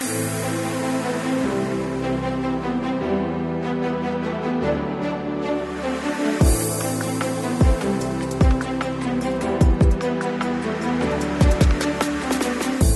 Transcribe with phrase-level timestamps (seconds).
[0.00, 0.33] Thank you.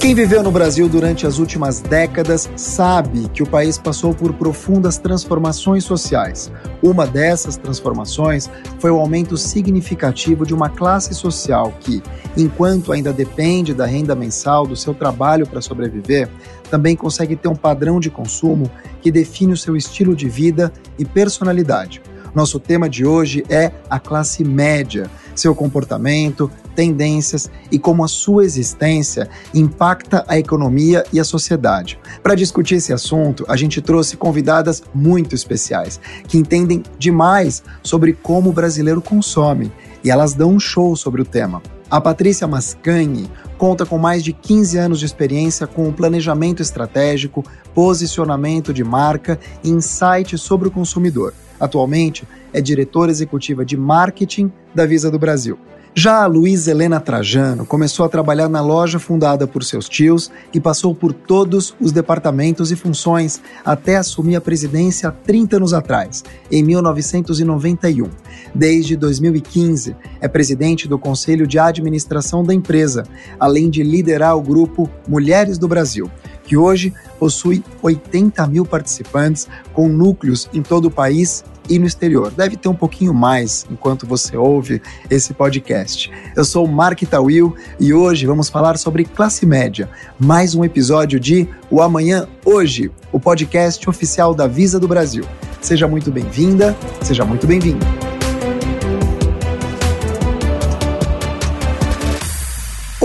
[0.09, 4.97] Quem viveu no Brasil durante as últimas décadas sabe que o país passou por profundas
[4.97, 6.51] transformações sociais.
[6.83, 8.49] Uma dessas transformações
[8.79, 12.03] foi o aumento significativo de uma classe social que,
[12.39, 16.27] enquanto ainda depende da renda mensal do seu trabalho para sobreviver,
[16.71, 18.71] também consegue ter um padrão de consumo
[19.03, 22.01] que define o seu estilo de vida e personalidade.
[22.35, 28.45] Nosso tema de hoje é a classe média, seu comportamento, tendências e como a sua
[28.45, 31.99] existência impacta a economia e a sociedade.
[32.23, 38.51] Para discutir esse assunto, a gente trouxe convidadas muito especiais, que entendem demais sobre como
[38.51, 39.73] o brasileiro consome,
[40.05, 41.61] e elas dão um show sobre o tema.
[41.91, 48.73] A Patrícia Mascagni conta com mais de 15 anos de experiência com planejamento estratégico, posicionamento
[48.73, 51.35] de marca e insight sobre o consumidor.
[51.59, 55.59] Atualmente, é diretora executiva de marketing da Visa do Brasil.
[55.95, 60.61] Já a Luísa Helena Trajano começou a trabalhar na loja fundada por seus tios e
[60.61, 66.23] passou por todos os departamentos e funções até assumir a presidência há 30 anos atrás,
[66.53, 68.09] em 1991.
[68.55, 73.05] Desde 2015, é presidente do Conselho de Administração da empresa,
[73.41, 76.09] além de liderar o grupo Mulheres do Brasil,
[76.49, 82.31] que hoje possui 80 mil participantes com núcleos em todo o país e no exterior.
[82.31, 86.11] Deve ter um pouquinho mais enquanto você ouve esse podcast.
[86.35, 89.91] Eu sou o Mark Tawil e hoje vamos falar sobre classe média.
[90.19, 95.25] Mais um episódio de O Amanhã Hoje, o podcast oficial da Visa do Brasil.
[95.61, 98.08] Seja muito bem-vinda, seja muito bem-vindo.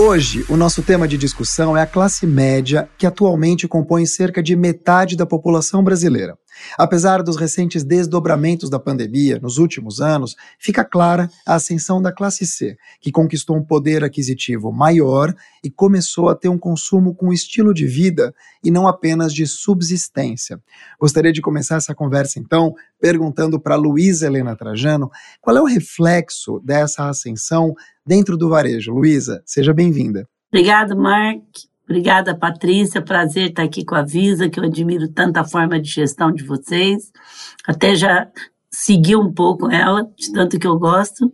[0.06, 4.54] Hoje, o nosso tema de discussão é a classe média, que atualmente compõe cerca de
[4.54, 6.36] metade da população brasileira.
[6.78, 12.46] Apesar dos recentes desdobramentos da pandemia nos últimos anos, fica clara a ascensão da classe
[12.46, 17.72] C, que conquistou um poder aquisitivo maior e começou a ter um consumo com estilo
[17.72, 20.60] de vida e não apenas de subsistência.
[21.00, 26.60] Gostaria de começar essa conversa então perguntando para Luísa Helena Trajano qual é o reflexo
[26.60, 27.74] dessa ascensão
[28.06, 28.92] dentro do varejo.
[28.92, 30.28] Luísa, seja bem-vinda.
[30.50, 31.42] Obrigada, Mark.
[31.84, 33.02] Obrigada, Patrícia.
[33.02, 36.42] Prazer estar aqui com a Visa, que eu admiro tanto a forma de gestão de
[36.42, 37.12] vocês.
[37.66, 38.28] Até já
[38.70, 41.32] segui um pouco ela, de tanto que eu gosto.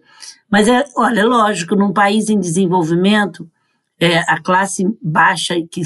[0.51, 3.49] Mas é, olha, é lógico, num país em desenvolvimento,
[4.01, 5.83] é, a classe baixa que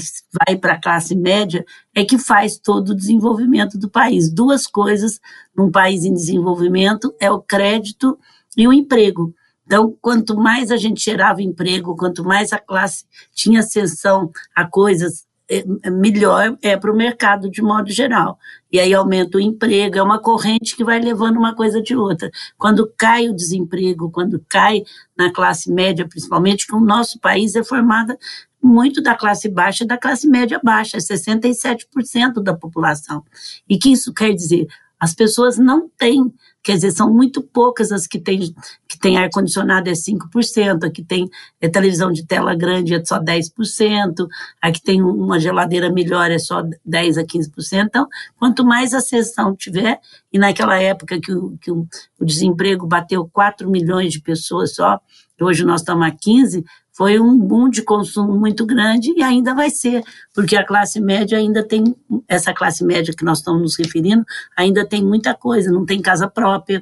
[0.47, 4.31] vai para a classe média é que faz todo o desenvolvimento do país.
[4.31, 5.19] Duas coisas
[5.55, 8.17] num país em desenvolvimento é o crédito
[8.57, 9.33] e o emprego.
[9.65, 15.25] Então, quanto mais a gente gerava emprego, quanto mais a classe tinha ascensão a coisas,
[15.47, 18.37] é, é, melhor é para o mercado de modo geral.
[18.71, 22.31] E aí aumenta o emprego, é uma corrente que vai levando uma coisa de outra.
[22.57, 24.83] Quando cai o desemprego, quando cai
[25.17, 28.17] na classe média, principalmente, que o nosso país é formado
[28.61, 33.23] muito da classe baixa e da classe média baixa, 67% da população.
[33.69, 34.67] E que isso quer dizer?
[34.99, 36.33] As pessoas não têm
[36.65, 38.51] Quer dizer, são muito poucas as que têm
[38.87, 41.29] que tem ar-condicionado é 5%, a que tem
[41.61, 44.27] é, televisão de tela grande é só 10%,
[44.59, 47.85] a que tem uma geladeira melhor é só 10% a 15%.
[47.85, 48.07] Então,
[48.39, 49.99] quanto mais acessão tiver,
[50.33, 51.87] e naquela época que o, que o,
[52.21, 54.99] desemprego bateu 4 milhões de pessoas só,
[55.39, 56.65] hoje nós estamos a 15,
[56.95, 60.01] foi um boom de consumo muito grande e ainda vai ser,
[60.33, 61.95] porque a classe média ainda tem,
[62.27, 64.23] essa classe média que nós estamos nos referindo,
[64.57, 66.81] ainda tem muita coisa, não tem casa própria,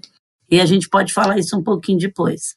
[0.49, 2.55] e a gente pode falar isso um pouquinho depois.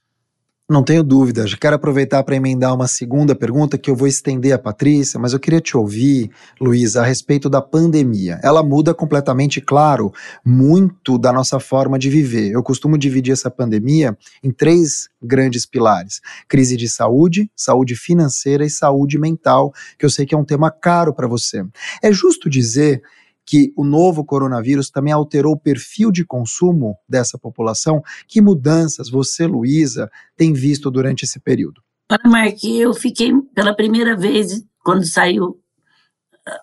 [0.69, 1.47] Não tenho dúvida.
[1.47, 5.33] Já quero aproveitar para emendar uma segunda pergunta que eu vou estender a Patrícia, mas
[5.33, 6.29] eu queria te ouvir,
[6.61, 8.41] Luísa, a respeito da pandemia.
[8.43, 10.13] Ela muda completamente, claro,
[10.45, 12.51] muito da nossa forma de viver.
[12.51, 18.71] Eu costumo dividir essa pandemia em três grandes pilares: crise de saúde, saúde financeira e
[18.71, 21.65] saúde mental, que eu sei que é um tema caro para você.
[22.03, 23.03] É justo dizer
[23.47, 28.03] que o novo coronavírus também alterou o perfil de consumo dessa população?
[28.27, 31.81] Que mudanças você, Luísa, tem visto durante esse período?
[32.11, 35.61] Olha, Mark, eu fiquei pela primeira vez, quando saiu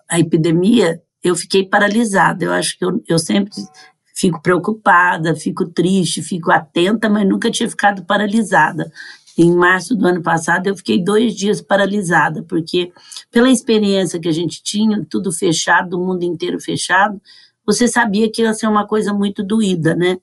[0.08, 2.44] a epidemia, eu fiquei paralisada.
[2.44, 3.50] Eu acho que eu, eu sempre
[4.14, 8.90] fico preocupada, fico triste, fico atenta, mas nunca tinha ficado paralisada.
[9.36, 12.92] Em março do ano passado, eu fiquei dois dias paralisada, porque
[13.30, 17.20] pela experiência que a gente tinha, tudo fechado, o mundo inteiro fechado,
[17.66, 20.18] você sabia que ia ser uma coisa muito doída, né?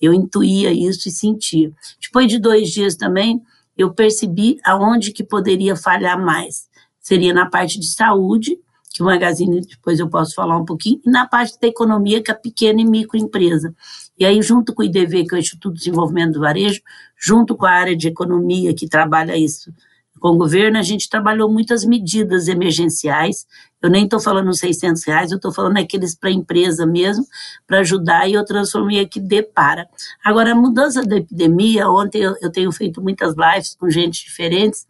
[0.00, 1.72] Eu intuía isso e sentia.
[2.00, 3.40] Depois de dois dias também,
[3.76, 6.68] eu percebi aonde que poderia falhar mais.
[6.98, 8.58] Seria na parte de saúde,
[8.92, 12.30] que o Magazine depois eu posso falar um pouquinho, e na parte da economia, que
[12.30, 13.74] é a pequena e microempresa.
[14.18, 16.80] E aí, junto com o IDV, que é o Instituto de Desenvolvimento do Varejo,
[17.18, 19.72] junto com a área de economia, que trabalha isso
[20.18, 23.46] com o governo, a gente trabalhou muitas medidas emergenciais.
[23.82, 27.24] Eu nem estou falando 600 reais, eu estou falando aqueles para a empresa mesmo,
[27.66, 29.86] para ajudar, e eu transformei aqui de para.
[30.24, 34.86] Agora, a mudança da epidemia, ontem eu, eu tenho feito muitas lives com gente diferentes,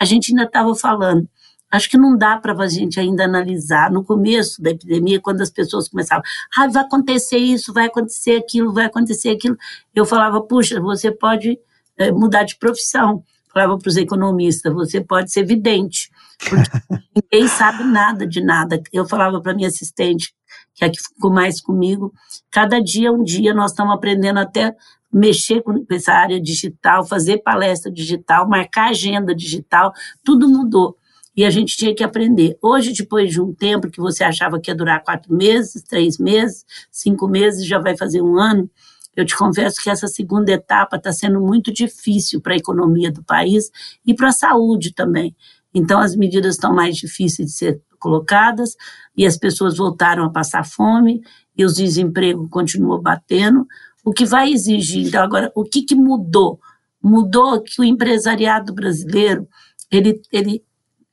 [0.00, 1.28] a gente ainda estava falando
[1.70, 3.90] Acho que não dá para a gente ainda analisar.
[3.90, 6.24] No começo da epidemia, quando as pessoas começavam,
[6.56, 9.56] ah, vai acontecer isso, vai acontecer aquilo, vai acontecer aquilo,
[9.94, 11.58] eu falava, puxa, você pode
[11.96, 13.22] é, mudar de profissão.
[13.52, 16.08] Falava para os economistas, você pode ser vidente,
[16.38, 16.70] porque
[17.32, 18.80] ninguém sabe nada de nada.
[18.92, 20.32] Eu falava para minha assistente,
[20.74, 22.12] que é que ficou mais comigo,
[22.50, 24.74] cada dia um dia nós estamos aprendendo até
[25.12, 29.92] mexer com essa área digital, fazer palestra digital, marcar agenda digital,
[30.24, 30.96] tudo mudou
[31.40, 32.58] e a gente tinha que aprender.
[32.60, 36.66] Hoje, depois de um tempo que você achava que ia durar quatro meses, três meses,
[36.90, 38.70] cinco meses, já vai fazer um ano,
[39.16, 43.24] eu te confesso que essa segunda etapa está sendo muito difícil para a economia do
[43.24, 43.70] país
[44.06, 45.34] e para a saúde também.
[45.72, 48.76] Então, as medidas estão mais difíceis de ser colocadas
[49.16, 51.22] e as pessoas voltaram a passar fome
[51.56, 53.66] e os desemprego continuam batendo,
[54.04, 55.06] o que vai exigir.
[55.06, 56.60] Então, agora, o que, que mudou?
[57.02, 59.48] Mudou que o empresariado brasileiro
[59.90, 60.62] ele, ele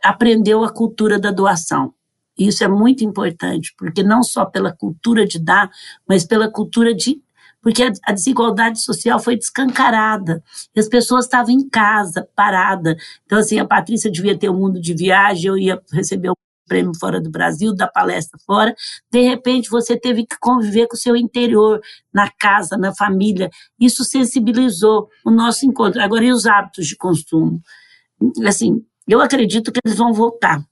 [0.04, 1.94] aprendeu a cultura da doação.
[2.38, 5.72] Isso é muito importante, porque não só pela cultura de dar,
[6.08, 7.20] mas pela cultura de.
[7.62, 10.44] Porque a desigualdade social foi descancarada.
[10.76, 12.96] E as pessoas estavam em casa, parada.
[13.26, 16.94] Então, assim, a Patrícia devia ter um mundo de viagem, eu ia receber o prêmio
[17.00, 18.76] fora do Brasil, da palestra fora.
[19.12, 21.82] De repente, você teve que conviver com o seu interior,
[22.14, 23.50] na casa, na família.
[23.80, 26.02] Isso sensibilizou o nosso encontro.
[26.02, 27.60] Agora, e os hábitos de consumo?
[28.46, 30.64] Assim, eu acredito que eles vão voltar.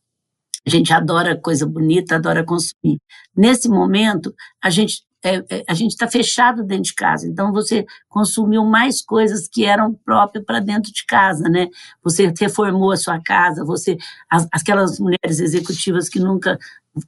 [0.65, 2.99] A gente adora coisa bonita, adora consumir.
[3.35, 7.83] Nesse momento, a gente é, é, a gente está fechado dentro de casa, então você
[8.07, 11.67] consumiu mais coisas que eram próprias para dentro de casa, né?
[12.03, 13.97] Você reformou a sua casa, você
[14.29, 16.59] as, aquelas mulheres executivas que nunca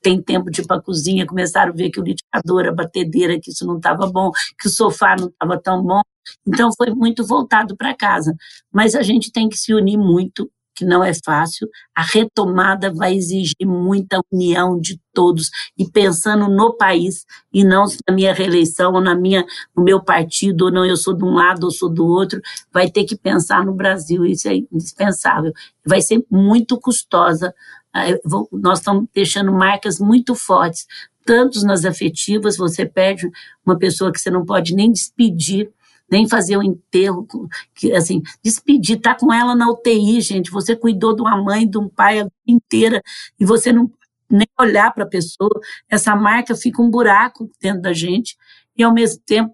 [0.01, 3.39] tem tempo de ir para a cozinha começaram a ver que o liquidificador, a batedeira,
[3.39, 6.01] que isso não estava bom, que o sofá não estava tão bom.
[6.45, 8.35] Então foi muito voltado para casa.
[8.73, 11.67] Mas a gente tem que se unir muito que não é fácil.
[11.95, 18.13] A retomada vai exigir muita união de todos e pensando no país e não na
[18.13, 19.43] minha reeleição ou na minha,
[19.75, 22.39] no meu partido, ou não eu sou de um lado ou sou do outro.
[22.71, 25.51] Vai ter que pensar no Brasil, isso é indispensável.
[25.83, 27.51] Vai ser muito custosa.
[27.91, 28.05] Ah,
[28.51, 30.85] nós estamos deixando marcas muito fortes,
[31.25, 33.27] tanto nas afetivas, você perde
[33.65, 35.71] uma pessoa que você não pode nem despedir
[36.09, 37.27] nem fazer o enterro,
[37.75, 41.77] que, assim, despedir, tá com ela na UTI, gente, você cuidou de uma mãe, de
[41.77, 43.01] um pai a vida inteira,
[43.39, 43.91] e você não
[44.29, 45.49] nem olhar para a pessoa,
[45.89, 48.37] essa marca fica um buraco dentro da gente,
[48.77, 49.53] e ao mesmo tempo,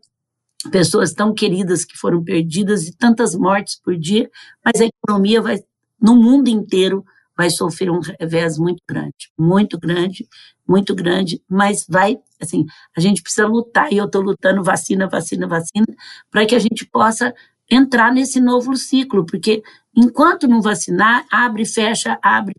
[0.71, 4.29] pessoas tão queridas que foram perdidas e tantas mortes por dia,
[4.63, 5.59] mas a economia vai,
[6.01, 7.03] no mundo inteiro,
[7.37, 10.27] vai sofrer um revés muito grande, muito grande,
[10.67, 12.65] muito grande, mas vai, assim,
[12.95, 15.87] a gente precisa lutar, e eu estou lutando vacina, vacina, vacina,
[16.31, 17.33] para que a gente possa
[17.69, 19.63] entrar nesse novo ciclo, porque
[19.95, 22.53] enquanto não vacinar, abre, fecha, abre,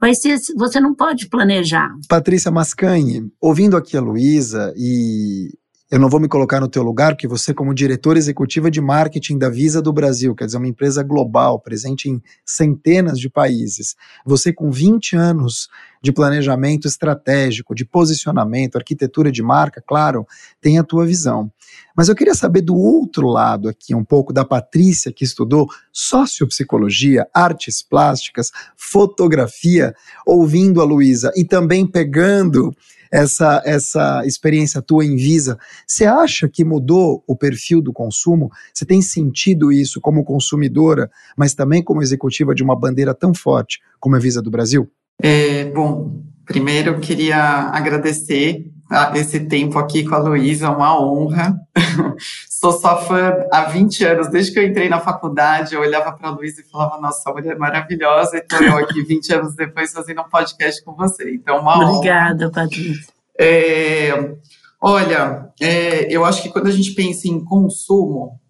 [0.00, 1.90] vai ser, você não pode planejar.
[2.08, 5.50] Patrícia Mascanhe, ouvindo aqui a Luísa e
[5.90, 9.38] eu não vou me colocar no teu lugar, porque você, como diretora executiva de marketing
[9.38, 14.52] da Visa do Brasil, quer dizer, uma empresa global, presente em centenas de países, você
[14.52, 15.68] com 20 anos
[16.06, 20.24] de planejamento estratégico, de posicionamento, arquitetura de marca, claro,
[20.60, 21.50] tem a tua visão.
[21.96, 27.26] Mas eu queria saber do outro lado aqui, um pouco da Patrícia, que estudou sociopsicologia,
[27.34, 32.72] artes plásticas, fotografia, ouvindo a Luísa e também pegando
[33.10, 38.48] essa, essa experiência tua em Visa, você acha que mudou o perfil do consumo?
[38.72, 43.80] Você tem sentido isso como consumidora, mas também como executiva de uma bandeira tão forte
[43.98, 44.88] como a Visa do Brasil?
[45.22, 47.36] É, bom, primeiro eu queria
[47.72, 48.70] agradecer
[49.14, 51.56] esse tempo aqui com a Luísa, uma honra.
[52.48, 56.28] Sou sua fã há 20 anos, desde que eu entrei na faculdade, eu olhava para
[56.28, 59.92] a Luísa e falava, nossa, mulher é maravilhosa, e estou eu aqui 20 anos depois
[59.92, 61.34] fazendo um podcast com você.
[61.34, 63.12] Então, uma Obrigada, Patrícia.
[63.38, 64.32] É,
[64.80, 68.40] olha, é, eu acho que quando a gente pensa em consumo,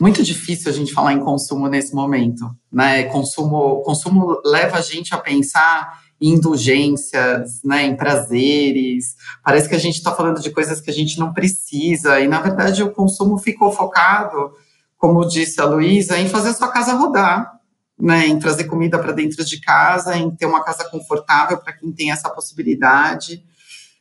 [0.00, 3.04] muito difícil a gente falar em consumo nesse momento, né?
[3.04, 9.14] Consumo, consumo leva a gente a pensar em indulgências, né, em prazeres.
[9.44, 12.20] Parece que a gente está falando de coisas que a gente não precisa.
[12.20, 14.52] E, na verdade, o consumo ficou focado,
[14.96, 17.58] como disse a Luísa, em fazer a sua casa rodar.
[18.00, 21.90] né, em trazer comida para dentro de casa, em ter uma casa confortável para quem
[21.92, 23.42] tem essa possibilidade.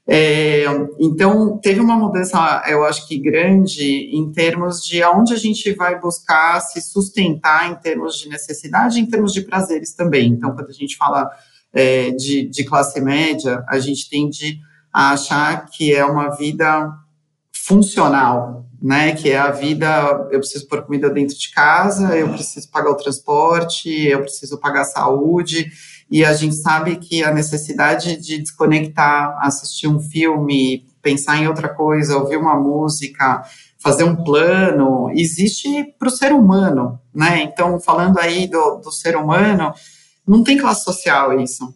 [0.10, 0.64] É,
[0.98, 6.00] então, teve uma mudança, eu acho que grande, em termos de aonde a gente vai
[6.00, 10.30] buscar se sustentar em termos de necessidade, em termos de prazeres também.
[10.30, 11.30] Então, quando a gente fala
[11.74, 14.60] é, de, de classe média, a gente tende
[14.94, 16.90] a achar que é uma vida
[17.52, 19.13] funcional, né?
[19.13, 22.98] Que é a vida, eu preciso pôr comida dentro de casa, eu preciso pagar o
[22.98, 25.72] transporte, eu preciso pagar a saúde,
[26.10, 31.69] e a gente sabe que a necessidade de desconectar, assistir um filme, pensar em outra
[31.69, 33.43] coisa, ouvir uma música,
[33.77, 37.43] fazer um plano, existe para o ser humano, né?
[37.43, 39.74] Então, falando aí do, do ser humano,
[40.27, 41.74] não tem classe social isso.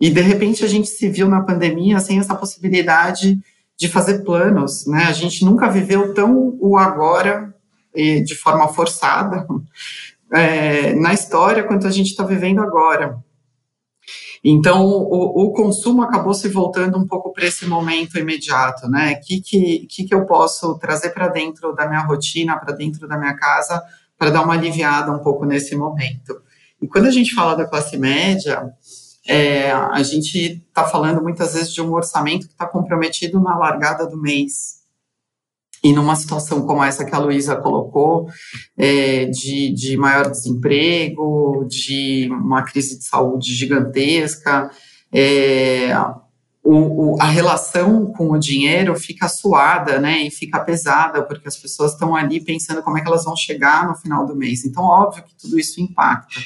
[0.00, 3.38] E de repente a gente se viu na pandemia sem essa possibilidade
[3.80, 5.04] de fazer planos, né?
[5.04, 7.54] A gente nunca viveu tão o agora
[7.94, 9.46] de forma forçada
[10.30, 13.18] é, na história quanto a gente está vivendo agora.
[14.44, 19.14] Então, o, o, consumo acabou se voltando um pouco para esse momento imediato, né?
[19.14, 23.06] O que, que, que, que eu posso trazer para dentro da minha rotina, para dentro
[23.06, 23.82] da minha casa,
[24.16, 26.40] para dar uma aliviada um pouco nesse momento?
[26.80, 28.70] E quando a gente fala da classe média,
[29.30, 34.04] é, a gente está falando muitas vezes de um orçamento que está comprometido na largada
[34.04, 34.80] do mês.
[35.84, 38.26] E numa situação como essa que a Luísa colocou,
[38.76, 44.68] é, de, de maior desemprego, de uma crise de saúde gigantesca,
[45.12, 45.94] é,
[46.62, 51.56] o, o, a relação com o dinheiro fica suada, né, e fica pesada, porque as
[51.56, 54.64] pessoas estão ali pensando como é que elas vão chegar no final do mês.
[54.64, 56.40] Então, óbvio que tudo isso impacta.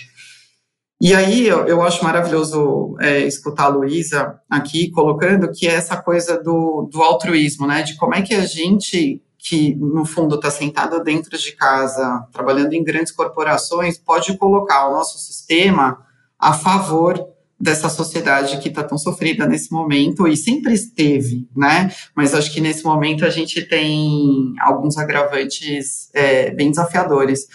[1.00, 5.96] E aí eu, eu acho maravilhoso é, escutar a Luísa aqui colocando que é essa
[5.96, 7.82] coisa do, do altruísmo, né?
[7.82, 12.72] De como é que a gente que no fundo está sentado dentro de casa, trabalhando
[12.72, 15.98] em grandes corporações, pode colocar o nosso sistema
[16.38, 21.92] a favor dessa sociedade que está tão sofrida nesse momento e sempre esteve, né?
[22.14, 27.46] Mas acho que nesse momento a gente tem alguns agravantes é, bem desafiadores.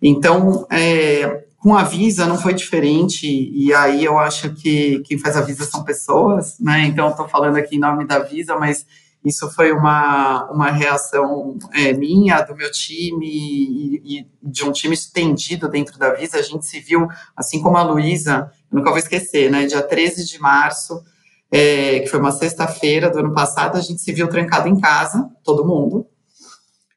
[0.00, 5.34] Então, é, com a Visa não foi diferente, e aí eu acho que quem faz
[5.34, 6.84] a Visa são pessoas, né?
[6.84, 8.84] Então, estou falando aqui em nome da Visa, mas
[9.24, 14.92] isso foi uma, uma reação é, minha, do meu time e, e, de um time
[14.92, 16.36] estendido dentro da Visa.
[16.36, 19.64] A gente se viu, assim como a Luísa, nunca vou esquecer, né?
[19.64, 21.02] Dia 13 de março,
[21.50, 25.30] é, que foi uma sexta-feira do ano passado, a gente se viu trancado em casa,
[25.42, 26.06] todo mundo,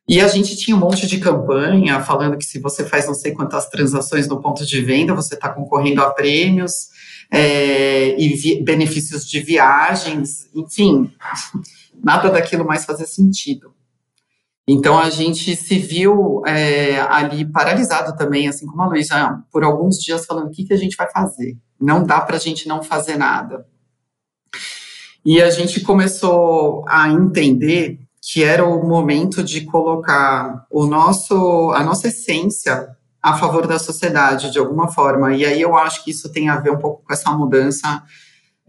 [0.07, 3.33] e a gente tinha um monte de campanha falando que se você faz não sei
[3.33, 6.87] quantas transações no ponto de venda, você está concorrendo a prêmios
[7.29, 11.11] é, e benefícios de viagens, enfim,
[12.01, 13.73] nada daquilo mais fazia sentido.
[14.65, 19.97] Então a gente se viu é, ali paralisado também, assim como a Luísa, por alguns
[19.97, 21.57] dias falando o que, que a gente vai fazer.
[21.79, 23.65] Não dá para a gente não fazer nada.
[25.25, 27.99] E a gente começou a entender
[28.31, 32.89] que era o momento de colocar o nosso, a nossa essência
[33.21, 35.33] a favor da sociedade, de alguma forma.
[35.33, 38.03] E aí eu acho que isso tem a ver um pouco com essa mudança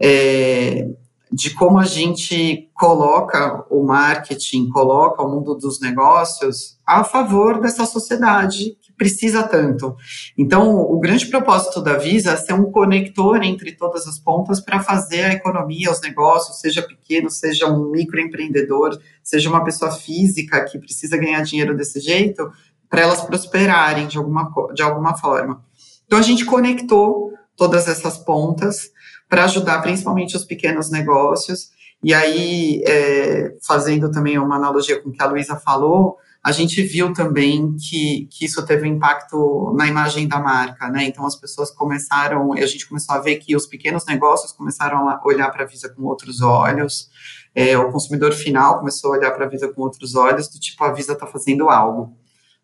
[0.01, 0.87] é,
[1.31, 7.85] de como a gente coloca o marketing, coloca o mundo dos negócios a favor dessa
[7.85, 9.95] sociedade precisa tanto.
[10.37, 14.81] Então, o grande propósito da Visa é ser um conector entre todas as pontas para
[14.81, 20.77] fazer a economia, os negócios, seja pequeno, seja um microempreendedor, seja uma pessoa física que
[20.77, 22.51] precisa ganhar dinheiro desse jeito,
[22.89, 25.63] para elas prosperarem de alguma, de alguma forma.
[26.05, 28.91] Então, a gente conectou todas essas pontas
[29.29, 31.69] para ajudar principalmente os pequenos negócios.
[32.03, 36.81] E aí, é, fazendo também uma analogia com o que a Luísa falou, a gente
[36.81, 41.03] viu também que, que isso teve um impacto na imagem da marca, né?
[41.03, 45.21] Então as pessoas começaram, a gente começou a ver que os pequenos negócios começaram a
[45.25, 47.09] olhar para a Visa com outros olhos,
[47.53, 50.81] é, o consumidor final começou a olhar para a Visa com outros olhos, do tipo,
[50.83, 52.15] a Visa está fazendo algo.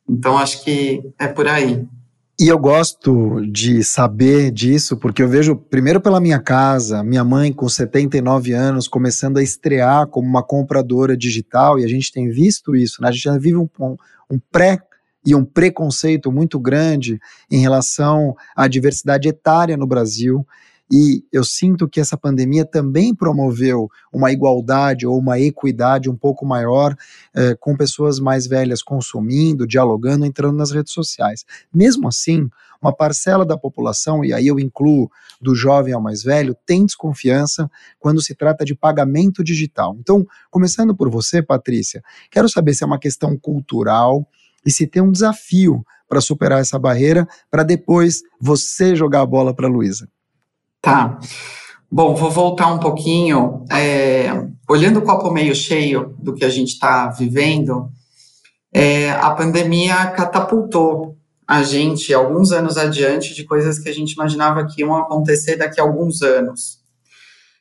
[0.08, 1.86] Então acho que é por aí.
[2.38, 7.54] E eu gosto de saber disso, porque eu vejo, primeiro pela minha casa, minha mãe
[7.54, 12.76] com 79 anos começando a estrear como uma compradora digital, e a gente tem visto
[12.76, 13.08] isso, né?
[13.08, 13.70] a gente já vive um,
[14.30, 14.82] um pré
[15.26, 20.46] e um preconceito muito grande em relação à diversidade etária no Brasil.
[20.92, 26.46] E eu sinto que essa pandemia também promoveu uma igualdade ou uma equidade um pouco
[26.46, 26.96] maior
[27.34, 31.44] eh, com pessoas mais velhas consumindo, dialogando, entrando nas redes sociais.
[31.74, 32.48] Mesmo assim,
[32.80, 35.10] uma parcela da população, e aí eu incluo
[35.42, 39.96] do jovem ao mais velho, tem desconfiança quando se trata de pagamento digital.
[40.00, 44.28] Então, começando por você, Patrícia, quero saber se é uma questão cultural
[44.64, 49.54] e se tem um desafio para superar essa barreira, para depois você jogar a bola
[49.54, 50.08] para a Luísa.
[50.86, 51.18] Tá.
[51.92, 53.66] Bom, vou voltar um pouquinho.
[53.72, 54.30] É,
[54.70, 57.90] olhando o copo meio cheio do que a gente está vivendo,
[58.72, 64.64] é, a pandemia catapultou a gente alguns anos adiante de coisas que a gente imaginava
[64.68, 66.78] que iam acontecer daqui a alguns anos.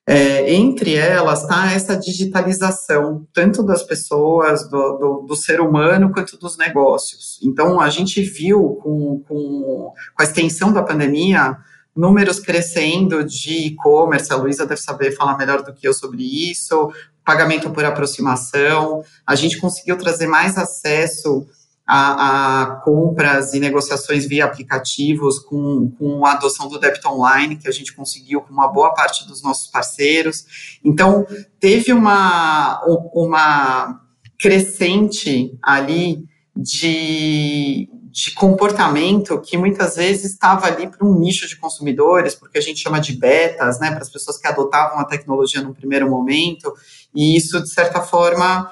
[0.06, 6.36] É, entre elas está essa digitalização, tanto das pessoas, do, do, do, ser humano, quanto
[6.36, 7.40] dos negócios.
[7.42, 11.56] Então, a gente viu com, com, com a extensão da pandemia
[11.94, 16.92] números crescendo de e-commerce, a Luísa deve saber falar melhor do que eu sobre isso,
[17.24, 21.46] pagamento por aproximação, a gente conseguiu trazer mais acesso
[21.86, 27.68] a, a, compras e negociações via aplicativos com, com a adoção do débito online, que
[27.68, 30.78] a gente conseguiu com uma boa parte dos nossos parceiros.
[30.82, 31.26] Então,
[31.60, 32.82] teve uma,
[33.12, 34.00] uma
[34.38, 36.24] crescente ali
[36.56, 42.60] de, de comportamento que muitas vezes estava ali para um nicho de consumidores, porque a
[42.60, 46.72] gente chama de betas, né, para as pessoas que adotavam a tecnologia no primeiro momento,
[47.12, 48.70] e isso, de certa forma,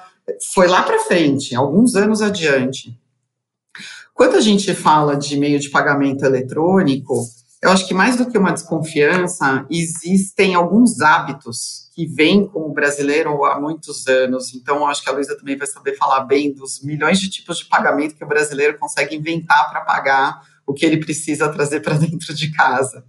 [0.54, 2.96] foi lá para frente, alguns anos adiante.
[4.14, 7.26] Quando a gente fala de meio de pagamento eletrônico,
[7.61, 12.72] eu acho que mais do que uma desconfiança, existem alguns hábitos que vêm com o
[12.72, 14.54] brasileiro há muitos anos.
[14.54, 17.66] Então, acho que a Luísa também vai saber falar bem dos milhões de tipos de
[17.66, 22.34] pagamento que o brasileiro consegue inventar para pagar o que ele precisa trazer para dentro
[22.34, 23.04] de casa.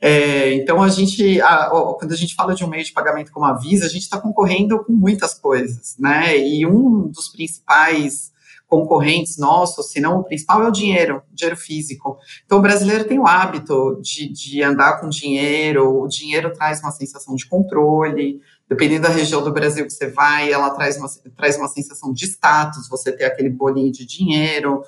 [0.00, 3.46] É, então, a gente, a, quando a gente fala de um meio de pagamento como
[3.46, 6.36] a Visa, a gente está concorrendo com muitas coisas, né?
[6.36, 8.30] E um dos principais
[8.68, 12.18] concorrentes nossos, se não o principal, é o dinheiro, dinheiro físico.
[12.44, 16.92] Então, o brasileiro tem o hábito de, de andar com dinheiro, o dinheiro traz uma
[16.92, 21.56] sensação de controle, dependendo da região do Brasil que você vai, ela traz uma, traz
[21.56, 24.82] uma sensação de status, você ter aquele bolinho de dinheiro.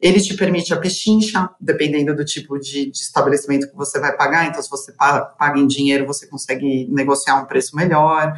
[0.00, 4.48] Ele te permite a pechincha, dependendo do tipo de, de, estabelecimento que você vai pagar.
[4.48, 8.32] Então, se você paga em dinheiro, você consegue negociar um preço melhor.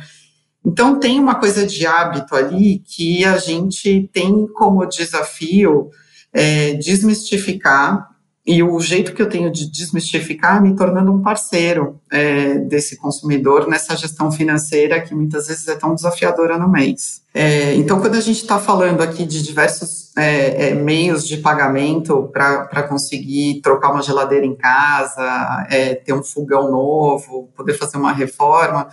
[0.65, 5.91] Então, tem uma coisa de hábito ali que a gente tem como desafio
[6.33, 8.13] é, desmistificar,
[8.45, 12.97] e o jeito que eu tenho de desmistificar é me tornando um parceiro é, desse
[12.97, 17.23] consumidor nessa gestão financeira que muitas vezes é tão desafiadora no mês.
[17.33, 22.29] É, então, quando a gente está falando aqui de diversos é, é, meios de pagamento
[22.33, 28.13] para conseguir trocar uma geladeira em casa, é, ter um fogão novo, poder fazer uma
[28.13, 28.89] reforma,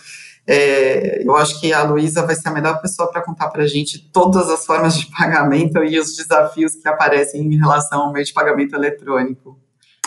[0.51, 3.67] é, eu acho que a Luísa vai ser a melhor pessoa para contar para a
[3.67, 8.25] gente todas as formas de pagamento e os desafios que aparecem em relação ao meio
[8.25, 9.59] de pagamento eletrônico.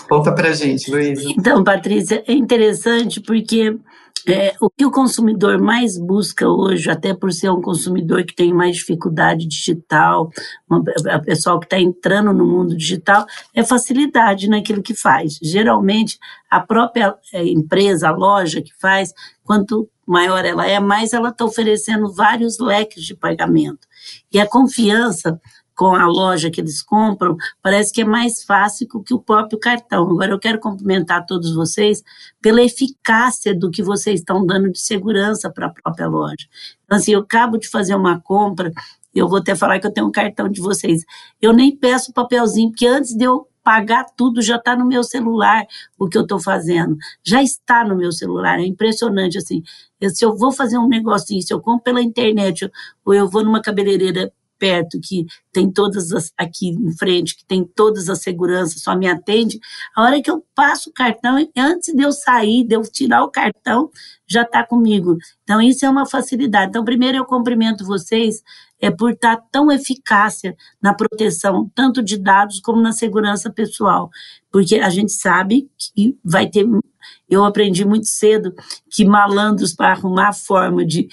[0.09, 1.23] Conta para a gente, Luísa.
[1.39, 3.79] Então, Patrícia, é interessante porque
[4.27, 8.53] é, o que o consumidor mais busca hoje, até por ser um consumidor que tem
[8.53, 10.31] mais dificuldade digital,
[10.69, 15.39] uma, a pessoal que está entrando no mundo digital, é facilidade naquilo que faz.
[15.43, 16.19] Geralmente,
[16.51, 19.13] a própria é, empresa, a loja que faz,
[19.45, 23.89] quanto maior ela é, mais ela está oferecendo vários leques de pagamento.
[24.33, 25.41] E a confiança
[25.83, 30.09] com a loja que eles compram, parece que é mais fácil que o próprio cartão.
[30.09, 32.05] Agora, eu quero cumprimentar todos vocês
[32.41, 36.47] pela eficácia do que vocês estão dando de segurança para a própria loja.
[36.85, 38.73] Então, assim, eu acabo de fazer uma compra,
[39.13, 41.03] eu vou até falar que eu tenho um cartão de vocês.
[41.41, 45.67] Eu nem peço papelzinho, porque antes de eu pagar tudo, já está no meu celular
[45.99, 46.97] o que eu estou fazendo.
[47.25, 49.65] Já está no meu celular, é impressionante, assim.
[50.15, 52.71] Se eu vou fazer um negocinho, se eu compro pela internet,
[53.05, 57.65] ou eu vou numa cabeleireira perto, que tem todas as, aqui em frente, que tem
[57.65, 59.59] todas as seguranças, só me atende,
[59.97, 63.29] a hora que eu passo o cartão, antes de eu sair, de eu tirar o
[63.29, 63.91] cartão,
[64.25, 65.19] já está comigo.
[65.43, 66.69] Então, isso é uma facilidade.
[66.69, 68.41] Então, primeiro eu cumprimento vocês
[68.81, 74.11] é por estar tá tão eficácia na proteção, tanto de dados como na segurança pessoal.
[74.51, 76.65] Porque a gente sabe que vai ter
[77.33, 78.55] eu aprendi muito cedo
[78.91, 81.09] que malandros para arrumar a forma de,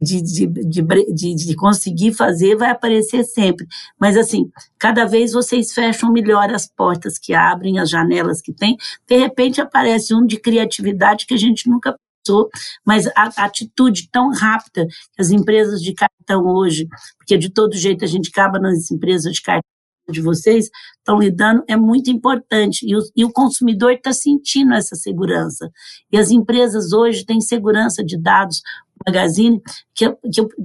[0.00, 3.66] de, de, de, conseguir fazer vai aparecer sempre.
[3.98, 8.76] Mas, assim, cada vez vocês fecham melhor as portas que abrem, as janelas que tem.
[9.08, 12.48] De repente aparece um de criatividade que a gente nunca pensou,
[12.86, 16.86] mas a atitude tão rápida que as empresas de cartão hoje,
[17.18, 19.73] porque de todo jeito a gente acaba nas empresas de cartão
[20.08, 24.94] de vocês estão lidando é muito importante e o, e o consumidor está sentindo essa
[24.94, 25.70] segurança.
[26.12, 28.62] E as empresas hoje têm segurança de dados,
[29.06, 29.60] Magazine,
[29.94, 30.08] que,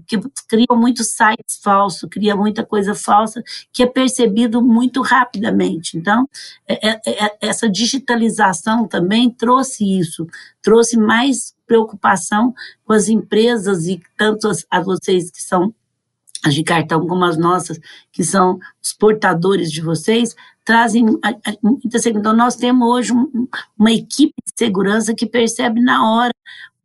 [0.08, 5.98] que, que muitos sites falsos, cria muita coisa falsa, que é percebido muito rapidamente.
[5.98, 6.28] Então,
[6.68, 10.28] é, é, é, essa digitalização também trouxe isso,
[10.62, 12.54] trouxe mais preocupação
[12.86, 15.74] com as empresas e tanto as, a vocês que são
[16.46, 17.80] as de cartão como as nossas,
[18.12, 21.06] que são os portadores de vocês, trazem
[21.62, 22.20] muita segurança.
[22.20, 23.48] Então, nós temos hoje um,
[23.78, 26.34] uma equipe de segurança que percebe na hora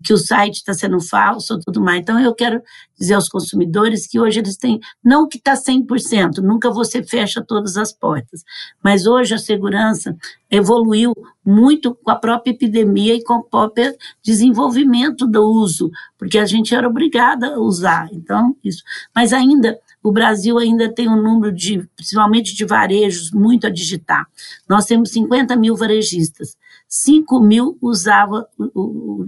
[0.05, 2.01] que o site está sendo falso tudo mais.
[2.01, 2.61] Então, eu quero
[2.97, 7.77] dizer aos consumidores que hoje eles têm, não que está 100%, nunca você fecha todas
[7.77, 8.45] as portas,
[8.83, 10.17] mas hoje a segurança
[10.51, 11.13] evoluiu
[11.45, 16.75] muito com a própria epidemia e com o próprio desenvolvimento do uso, porque a gente
[16.75, 18.09] era obrigada a usar.
[18.13, 18.83] Então, isso.
[19.15, 24.27] Mas ainda o Brasil ainda tem um número de, principalmente de varejos, muito a digitar.
[24.69, 26.57] Nós temos 50 mil varejistas.
[26.95, 29.27] 5 mil usava o, o,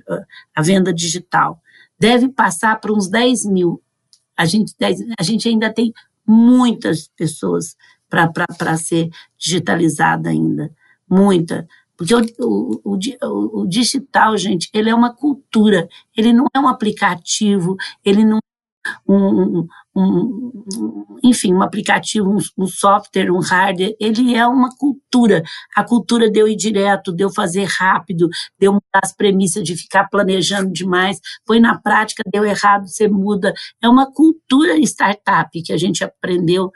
[0.55, 1.61] a venda digital.
[1.99, 3.83] Deve passar para uns 10 mil.
[4.37, 4.73] A gente,
[5.19, 5.93] a gente ainda tem
[6.25, 7.75] muitas pessoas
[8.09, 10.73] para ser digitalizada ainda.
[11.11, 11.67] Muita.
[11.97, 16.69] Porque o, o, o, o, digital, gente, ele é uma cultura, ele não é um
[16.69, 18.39] aplicativo, ele não
[19.09, 24.96] um, um, enfim, um aplicativo, um, um, software, um hardware, ele é uma cultura.
[25.75, 30.73] A cultura deu ir direto, deu fazer rápido, deu mudar as premissas de ficar planejando
[30.73, 33.53] demais, foi na prática, deu errado, você muda.
[33.83, 36.71] É uma cultura startup que a gente aprendeu.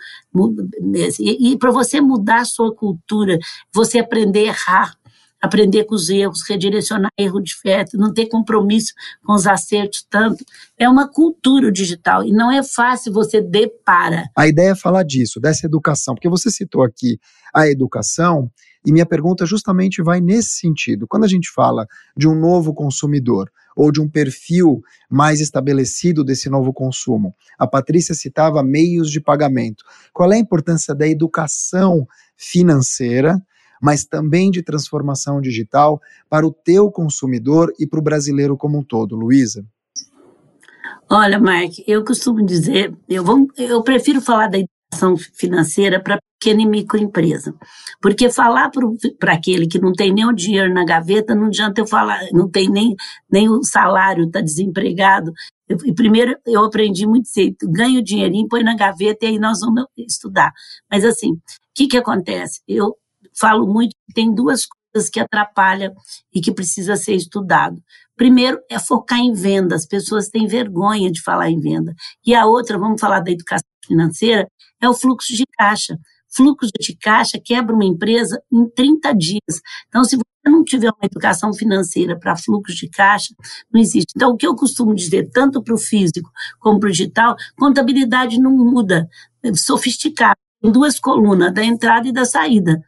[1.19, 3.39] E, e para você mudar a sua cultura,
[3.75, 5.00] você aprender a errar,
[5.41, 8.93] aprender com os erros, redirecionar erro de fé, não ter compromisso
[9.25, 10.45] com os acertos tanto.
[10.79, 14.29] É uma cultura digital e não é fácil você depara.
[14.37, 17.19] A ideia é falar disso, dessa educação, porque você citou aqui
[17.55, 18.51] a educação
[18.85, 21.07] e minha pergunta justamente vai nesse sentido.
[21.07, 26.49] Quando a gente fala de um novo consumidor ou de um perfil mais estabelecido desse
[26.49, 29.85] novo consumo, a Patrícia citava meios de pagamento.
[30.13, 33.41] Qual é a importância da educação financeira
[33.81, 38.85] mas também de transformação digital para o teu consumidor e para o brasileiro como um
[38.85, 39.65] todo, Luísa?
[41.09, 46.63] Olha, Mark, eu costumo dizer, eu, vou, eu prefiro falar da educação financeira para pequena
[46.63, 47.55] e microempresa.
[48.01, 48.71] Porque falar
[49.19, 52.49] para aquele que não tem nem o dinheiro na gaveta, não adianta eu falar, não
[52.49, 52.95] tem nem,
[53.31, 55.33] nem o salário, está desempregado.
[55.69, 59.61] Eu, primeiro eu aprendi muito cedo, ganho o dinheirinho, põe na gaveta e aí nós
[59.61, 60.53] vamos estudar.
[60.91, 61.41] Mas assim, o
[61.75, 62.61] que, que acontece?
[62.67, 62.97] Eu
[63.39, 65.93] falo muito que tem duas coisas que atrapalham
[66.35, 67.83] e que precisa ser estudado.
[68.17, 71.95] Primeiro é focar em venda, as pessoas têm vergonha de falar em venda.
[72.27, 74.47] E a outra, vamos falar da educação financeira,
[74.81, 75.99] é o fluxo de caixa.
[76.29, 79.61] Fluxo de caixa quebra uma empresa em 30 dias.
[79.89, 83.35] Então, se você não tiver uma educação financeira para fluxo de caixa,
[83.73, 84.13] não existe.
[84.15, 88.41] Então, o que eu costumo dizer, tanto para o físico como para o digital, contabilidade
[88.41, 89.09] não muda,
[89.43, 90.37] é sofisticado.
[90.61, 92.81] Tem duas colunas, da entrada e da saída.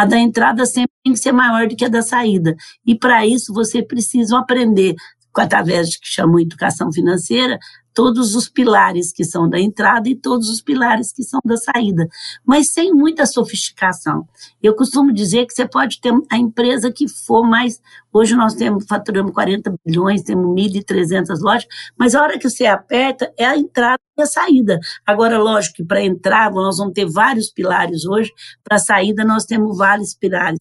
[0.00, 2.56] A da entrada sempre tem que ser maior do que a da saída.
[2.86, 4.94] E para isso você precisa aprender,
[5.36, 7.58] através de que chamam educação financeira,
[7.94, 12.08] todos os pilares que são da entrada e todos os pilares que são da saída,
[12.44, 14.26] mas sem muita sofisticação.
[14.62, 17.80] Eu costumo dizer que você pode ter a empresa que for mais.
[18.12, 21.66] Hoje nós temos, faturamos 40 bilhões, temos 1.300 lojas,
[21.98, 24.78] mas a hora que você aperta é a entrada e a saída.
[25.06, 29.76] Agora, lógico que para entrar nós vamos ter vários pilares hoje, para saída nós temos
[29.76, 30.60] vários pilares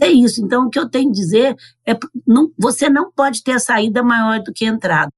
[0.00, 0.40] é isso.
[0.40, 4.00] Então, o que eu tenho a dizer é não, você não pode ter a saída
[4.00, 5.10] maior do que a entrada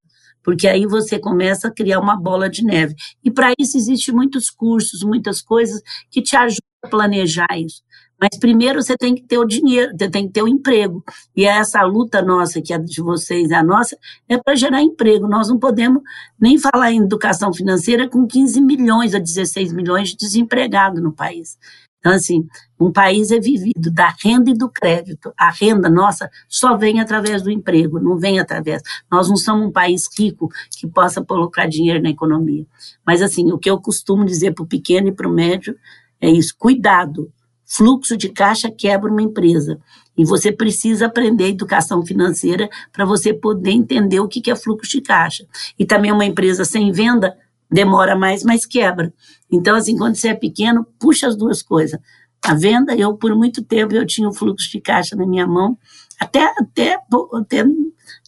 [0.42, 2.94] porque aí você começa a criar uma bola de neve.
[3.24, 7.82] E para isso existem muitos cursos, muitas coisas que te ajudam a planejar isso.
[8.20, 11.02] Mas primeiro você tem que ter o dinheiro, você tem que ter o emprego.
[11.34, 13.96] E essa luta nossa, que é de vocês, a nossa,
[14.28, 15.26] é para gerar emprego.
[15.26, 16.02] Nós não podemos
[16.38, 21.56] nem falar em educação financeira com 15 milhões a 16 milhões de desempregados no país.
[22.00, 22.46] Então, assim,
[22.78, 25.32] um país é vivido da renda e do crédito.
[25.36, 28.82] A renda nossa só vem através do emprego, não vem através.
[29.10, 32.66] Nós não somos um país rico que possa colocar dinheiro na economia.
[33.06, 35.76] Mas, assim, o que eu costumo dizer para o pequeno e para o médio
[36.20, 37.30] é isso: cuidado.
[37.66, 39.78] Fluxo de caixa quebra uma empresa.
[40.16, 45.00] E você precisa aprender educação financeira para você poder entender o que é fluxo de
[45.00, 45.46] caixa.
[45.78, 47.36] E também uma empresa sem venda
[47.70, 49.12] demora mais, mas quebra.
[49.50, 51.98] Então, assim, quando você é pequeno, puxa as duas coisas.
[52.44, 55.78] A venda, eu, por muito tempo, eu tinha o fluxo de caixa na minha mão,
[56.18, 56.98] até, até,
[57.34, 57.64] até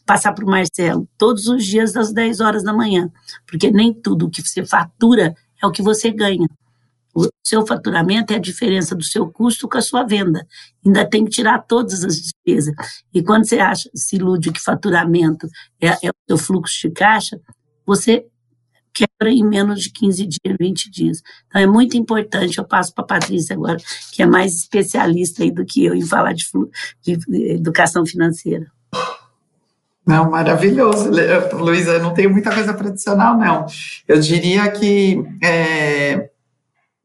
[0.05, 3.11] passar para o Marcelo, todos os dias das 10 horas da manhã,
[3.47, 6.49] porque nem tudo que você fatura é o que você ganha.
[7.15, 10.47] O seu faturamento é a diferença do seu custo com a sua venda.
[10.85, 12.75] Ainda tem que tirar todas as despesas.
[13.13, 15.47] E quando você acha, se ilude que faturamento
[15.79, 17.39] é, é o seu fluxo de caixa,
[17.85, 18.27] você
[18.93, 21.23] quebra em menos de 15 dias, 20 dias.
[21.49, 23.79] Então é muito importante, eu passo para a Patrícia agora,
[24.13, 26.45] que é mais especialista aí do que eu em falar de,
[27.03, 28.67] de educação financeira.
[30.07, 31.11] Não, maravilhoso,
[31.53, 31.99] Luísa.
[32.01, 33.67] Não tenho muita coisa para adicionar, não.
[34.09, 36.29] Eu diria que é,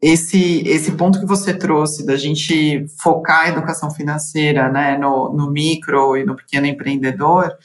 [0.02, 5.52] esse, esse ponto que você trouxe da gente focar a educação financeira né, no, no
[5.52, 7.56] micro e no pequeno empreendedor,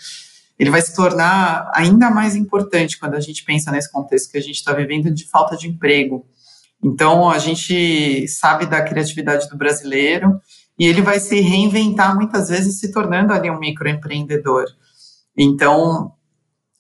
[0.63, 4.41] ele vai se tornar ainda mais importante quando a gente pensa nesse contexto que a
[4.41, 6.25] gente está vivendo de falta de emprego.
[6.81, 10.41] Então, a gente sabe da criatividade do brasileiro
[10.79, 14.67] e ele vai se reinventar muitas vezes se tornando ali um microempreendedor.
[15.37, 16.13] Então,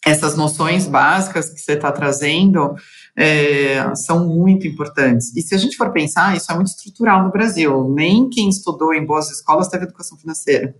[0.06, 2.76] essas noções básicas que você está trazendo
[3.18, 5.36] é, são muito importantes.
[5.36, 7.92] E se a gente for pensar, isso é muito estrutural no Brasil.
[7.92, 10.72] Nem quem estudou em boas escolas teve educação financeira.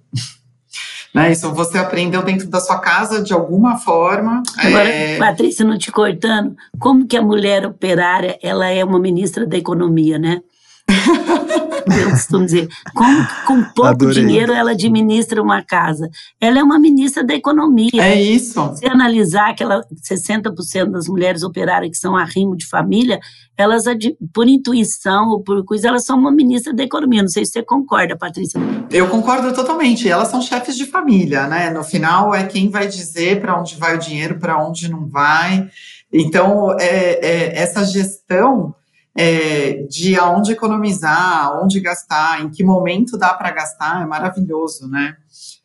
[1.15, 1.33] Né?
[1.33, 4.43] Isso você aprendeu dentro da sua casa de alguma forma.
[4.57, 5.19] Agora, é...
[5.19, 10.19] Patrícia, não te cortando, como que a mulher operária ela é uma ministra da economia,
[10.19, 10.43] né?
[12.03, 14.15] eu costumo dizer, como com pouco Adorei.
[14.15, 16.09] dinheiro ela administra uma casa?
[16.41, 17.91] Ela é uma ministra da economia.
[18.03, 18.75] É isso.
[18.77, 23.21] Se analisar aquela 60% das mulheres operárias que são arrimo de família,
[23.57, 23.85] elas,
[24.33, 27.23] por intuição ou por coisa, elas são uma ministra da economia.
[27.23, 28.61] Não sei se você concorda, Patrícia.
[28.91, 30.09] Eu concordo totalmente.
[30.09, 31.71] Elas são chefes de família, né?
[31.71, 35.69] No final, é quem vai dizer para onde vai o dinheiro, para onde não vai.
[36.13, 38.75] Então, é, é, essa gestão
[39.15, 45.17] é, de aonde economizar, aonde gastar, em que momento dá para gastar, é maravilhoso, né?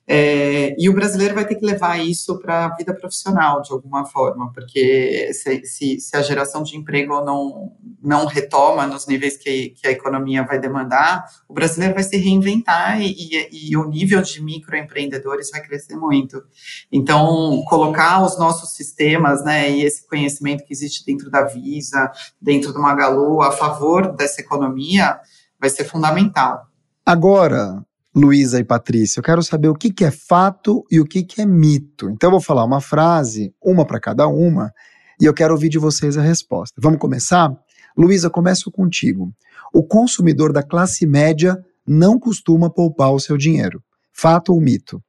[0.09, 4.05] É, e o brasileiro vai ter que levar isso para a vida profissional, de alguma
[4.05, 9.71] forma, porque se, se, se, a geração de emprego não, não retoma nos níveis que,
[9.71, 14.21] que a economia vai demandar, o brasileiro vai se reinventar e, e, e o nível
[14.21, 16.41] de microempreendedores vai crescer muito.
[16.89, 22.09] Então, colocar os nossos sistemas né, e esse conhecimento que existe dentro da Visa,
[22.41, 25.19] dentro do Magalu, a favor dessa economia,
[25.59, 26.65] vai ser fundamental.
[27.05, 27.85] Agora,
[28.17, 31.39] Luísa e Patrícia, eu quero saber o que, que é fato e o que, que
[31.39, 32.09] é mito.
[32.09, 34.73] Então, eu vou falar uma frase, uma para cada uma,
[35.21, 36.81] e eu quero ouvir de vocês a resposta.
[36.81, 37.55] Vamos começar?
[37.95, 39.31] Luísa, começo contigo.
[39.71, 43.83] O consumidor da classe média não costuma poupar o seu dinheiro.
[44.11, 44.99] Fato ou mito?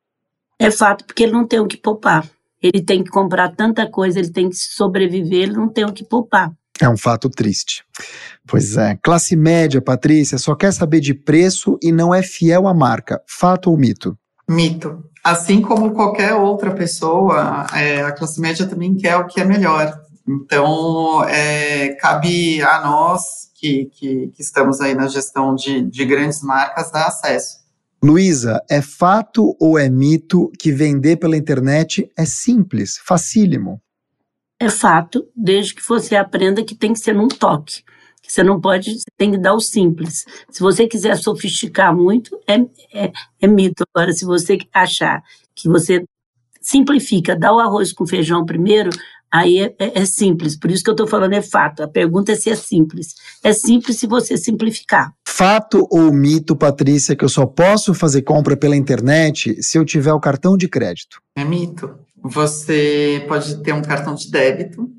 [0.59, 2.29] É fato, porque ele não tem o que poupar.
[2.63, 6.05] Ele tem que comprar tanta coisa, ele tem que sobreviver, ele não tem o que
[6.05, 6.53] poupar.
[6.81, 7.85] É um fato triste.
[8.47, 8.97] Pois é.
[9.03, 13.21] Classe média, Patrícia, só quer saber de preço e não é fiel à marca.
[13.27, 14.17] Fato ou mito?
[14.49, 15.05] Mito.
[15.23, 20.01] Assim como qualquer outra pessoa, é, a classe média também quer o que é melhor.
[20.27, 23.23] Então, é, cabe a nós
[23.55, 27.59] que, que, que, estamos aí na gestão de, de grandes marcas dar acesso.
[28.03, 33.81] Luísa, é fato ou é mito que vender pela internet é simples, facílimo?
[34.61, 37.83] É fato, desde que você aprenda que tem que ser num toque.
[38.21, 40.25] Que você não pode, você tem que dar o simples.
[40.51, 42.57] Se você quiser sofisticar muito, é,
[42.93, 43.85] é, é mito.
[43.95, 45.23] Agora, se você achar
[45.55, 46.05] que você
[46.61, 48.91] simplifica, dá o arroz com feijão primeiro,
[49.33, 50.59] aí é, é, é simples.
[50.59, 51.83] Por isso que eu estou falando é fato.
[51.83, 53.15] A pergunta é se é simples.
[53.43, 55.13] É simples se você simplificar.
[55.27, 60.13] Fato ou mito, Patrícia, que eu só posso fazer compra pela internet se eu tiver
[60.13, 61.21] o cartão de crédito?
[61.37, 62.08] É mito.
[62.29, 64.91] Você pode ter um cartão de débito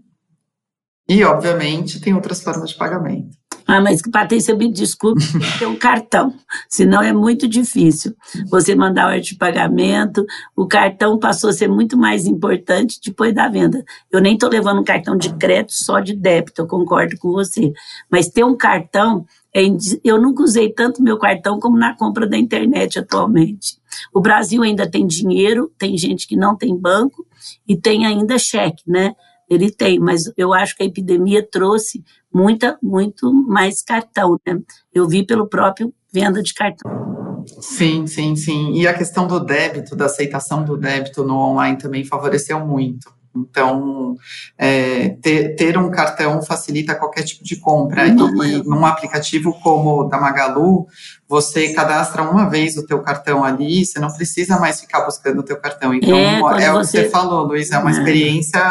[1.07, 3.37] e, obviamente, tem outras formas de pagamento.
[3.71, 5.21] Ah, mas Patrícia, me desculpe,
[5.59, 6.33] tem um cartão,
[6.67, 8.15] senão é muito difícil.
[8.49, 13.31] Você mandar a ordem de pagamento, o cartão passou a ser muito mais importante depois
[13.31, 13.85] da venda.
[14.11, 17.71] Eu nem estou levando um cartão de crédito, só de débito, eu concordo com você.
[18.09, 19.23] Mas ter um cartão,
[19.55, 19.61] é
[20.03, 23.77] eu nunca usei tanto meu cartão como na compra da internet atualmente.
[24.11, 27.23] O Brasil ainda tem dinheiro, tem gente que não tem banco
[27.67, 29.13] e tem ainda cheque, né?
[29.49, 32.03] Ele tem, mas eu acho que a epidemia trouxe
[32.33, 34.59] muita, muito mais cartão, né?
[34.93, 37.45] Eu vi pelo próprio venda de cartão.
[37.59, 38.73] Sim, sim, sim.
[38.73, 43.19] E a questão do débito, da aceitação do débito no online também favoreceu muito.
[43.35, 44.15] Então,
[44.57, 48.07] é, ter, ter, um cartão facilita qualquer tipo de compra.
[48.07, 50.87] E, e num aplicativo como o da Magalu,
[51.27, 55.43] você cadastra uma vez o teu cartão ali, você não precisa mais ficar buscando o
[55.43, 55.93] teu cartão.
[55.93, 57.93] Então, é, é o que você falou, Luiz, é uma é.
[57.93, 58.61] experiência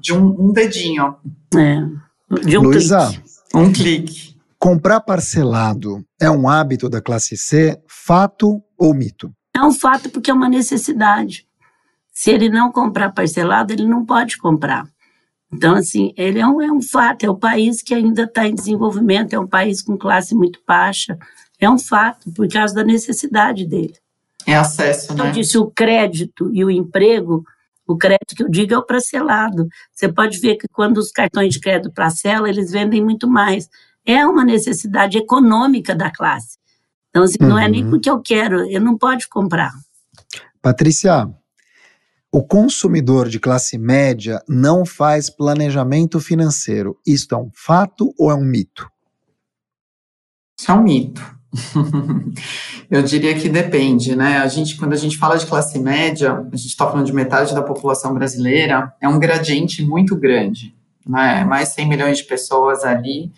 [0.00, 1.16] de um, um dedinho.
[1.56, 1.82] É,
[2.44, 3.22] de um Luísa, clique.
[3.54, 4.36] Um clique.
[4.58, 9.32] Comprar parcelado é um hábito da classe C, fato ou mito?
[9.54, 11.46] É um fato porque é uma necessidade.
[12.12, 14.88] Se ele não comprar parcelado, ele não pode comprar.
[15.52, 18.54] Então, assim, ele é um, é um fato, é um país que ainda está em
[18.54, 21.18] desenvolvimento, é um país com classe muito baixa,
[21.60, 23.94] é um fato, por causa da necessidade dele.
[24.46, 25.28] É acesso, né?
[25.28, 27.44] Eu disse, o crédito e o emprego,
[27.86, 29.68] o crédito que eu digo é o parcelado.
[29.92, 33.68] Você pode ver que quando os cartões de crédito parcelam, eles vendem muito mais.
[34.04, 36.58] É uma necessidade econômica da classe.
[37.10, 37.48] Então, assim, uhum.
[37.48, 37.90] não é nem uhum.
[37.90, 39.72] porque eu quero, eu não pode comprar.
[40.60, 41.30] Patrícia,
[42.32, 46.98] O consumidor de classe média não faz planejamento financeiro.
[47.06, 48.90] Isto é um fato ou é um mito?
[50.58, 51.35] Isso é um mito.
[52.90, 54.38] Eu diria que depende, né?
[54.38, 57.54] A gente, quando a gente fala de classe média, a gente está falando de metade
[57.54, 60.74] da população brasileira, é um gradiente muito grande,
[61.06, 61.44] né?
[61.44, 63.32] Mais 100 milhões de pessoas ali.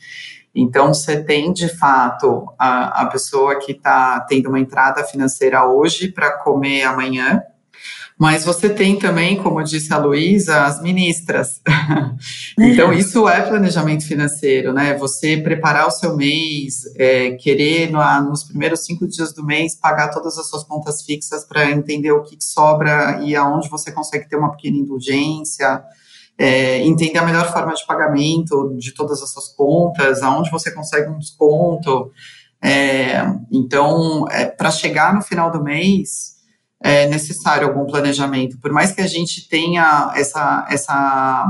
[0.54, 6.08] Então, você tem, de fato, a, a pessoa que está tendo uma entrada financeira hoje
[6.08, 7.42] para comer amanhã,
[8.18, 11.62] mas você tem também, como disse a Luísa, as ministras.
[12.58, 14.94] então, isso é planejamento financeiro, né?
[14.94, 20.08] Você preparar o seu mês, é, querer no, nos primeiros cinco dias do mês pagar
[20.08, 24.34] todas as suas contas fixas para entender o que sobra e aonde você consegue ter
[24.34, 25.84] uma pequena indulgência.
[26.36, 31.08] É, entender a melhor forma de pagamento de todas as suas contas, aonde você consegue
[31.08, 32.12] um desconto.
[32.60, 36.37] É, então, é, para chegar no final do mês,
[36.82, 38.58] é necessário algum planejamento.
[38.60, 41.46] Por mais que a gente tenha essa, essa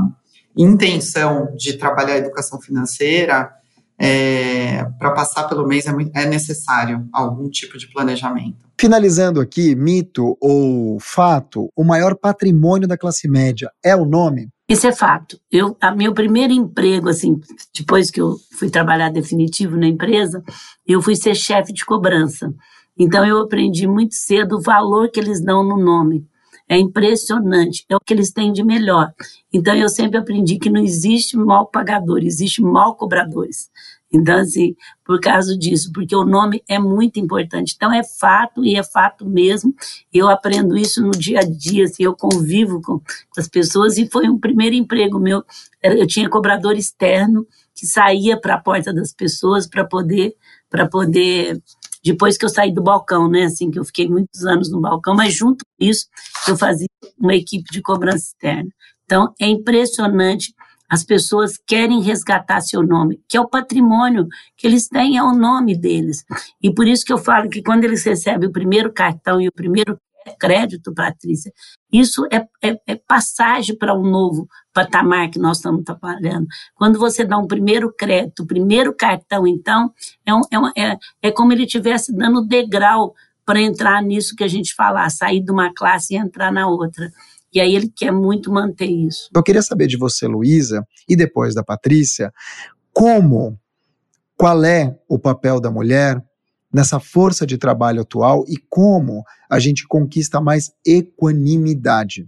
[0.57, 3.51] intenção de trabalhar a educação financeira,
[3.99, 8.57] é, para passar pelo mês é, muito, é necessário algum tipo de planejamento.
[8.79, 14.47] Finalizando aqui, mito ou fato, o maior patrimônio da classe média é o nome?
[14.69, 15.37] Isso é fato.
[15.51, 17.41] Eu, a meu primeiro emprego, assim,
[17.75, 20.41] depois que eu fui trabalhar definitivo na empresa,
[20.87, 22.53] eu fui ser chefe de cobrança.
[22.99, 26.27] Então eu aprendi muito cedo o valor que eles dão no nome.
[26.67, 29.11] É impressionante, é o que eles têm de melhor.
[29.51, 33.71] Então eu sempre aprendi que não existe mal pagador, existe mal cobradores.
[34.11, 37.73] Então, assim, por causa disso, porque o nome é muito importante.
[37.75, 39.73] Então, é fato e é fato mesmo.
[40.11, 44.09] Eu aprendo isso no dia a dia, assim, eu convivo com, com as pessoas e
[44.09, 45.43] foi um primeiro emprego meu.
[45.81, 50.35] Eu tinha cobrador externo que saía para a porta das pessoas para poder,
[50.69, 51.61] para poder
[52.03, 53.43] depois que eu saí do balcão, né?
[53.43, 56.07] Assim, que eu fiquei muitos anos no balcão, mas junto com isso,
[56.47, 58.69] eu fazia uma equipe de cobrança externa.
[59.05, 60.53] Então, é impressionante.
[60.89, 65.33] As pessoas querem resgatar seu nome, que é o patrimônio que eles têm, é o
[65.33, 66.23] nome deles.
[66.63, 69.51] E por isso que eu falo que quando eles recebem o primeiro cartão e o
[69.51, 69.99] primeiro
[70.39, 71.51] crédito, Patrícia.
[71.91, 76.47] Isso é, é, é passagem para um novo patamar que nós estamos trabalhando.
[76.75, 79.91] Quando você dá um primeiro crédito, primeiro cartão, então,
[80.25, 83.13] é, um, é, é, é como ele estivesse dando degrau
[83.45, 87.11] para entrar nisso que a gente fala, sair de uma classe e entrar na outra.
[87.51, 89.29] E aí ele quer muito manter isso.
[89.35, 92.31] Eu queria saber de você, Luísa, e depois da Patrícia,
[92.93, 93.59] como,
[94.37, 96.23] qual é o papel da mulher
[96.71, 102.27] nessa força de trabalho atual e como a gente conquista mais equanimidade?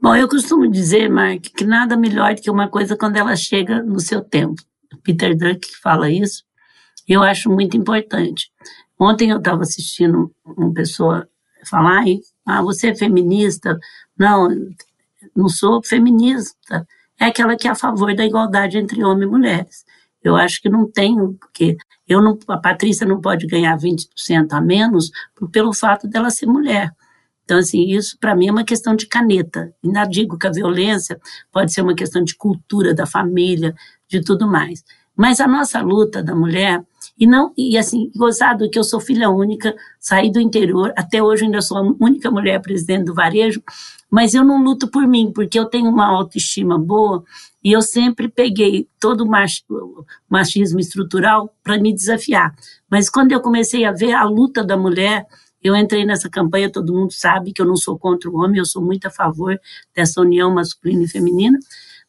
[0.00, 3.82] Bom, eu costumo dizer, Mark, que nada melhor do que uma coisa quando ela chega
[3.82, 4.60] no seu tempo.
[5.02, 6.42] Peter Drucker fala isso,
[7.08, 8.50] eu acho muito importante.
[8.98, 11.28] Ontem eu estava assistindo uma pessoa
[11.68, 12.04] falar,
[12.46, 13.78] ah, você é feminista?
[14.18, 14.48] Não,
[15.34, 16.86] não sou feminista.
[17.20, 19.84] É aquela que é a favor da igualdade entre homens e mulheres.
[20.22, 21.16] Eu acho que não tem
[21.52, 21.76] que
[22.12, 25.10] eu não, a Patrícia não pode ganhar 20% a menos
[25.50, 26.92] pelo fato dela ser mulher.
[27.44, 29.74] Então, assim, isso para mim é uma questão de caneta.
[29.84, 31.20] Ainda digo que a violência
[31.50, 33.74] pode ser uma questão de cultura da família,
[34.08, 34.84] de tudo mais.
[35.16, 36.82] Mas a nossa luta da mulher,
[37.18, 41.44] e não, e assim, gozado que eu sou filha única, saí do interior, até hoje
[41.44, 43.62] ainda sou a única mulher presidente do varejo,
[44.12, 47.24] mas eu não luto por mim, porque eu tenho uma autoestima boa
[47.64, 49.30] e eu sempre peguei todo o
[50.28, 52.54] machismo estrutural para me desafiar.
[52.90, 55.26] Mas quando eu comecei a ver a luta da mulher,
[55.62, 58.66] eu entrei nessa campanha, todo mundo sabe que eu não sou contra o homem, eu
[58.66, 59.58] sou muito a favor
[59.96, 61.58] dessa união masculina e feminina.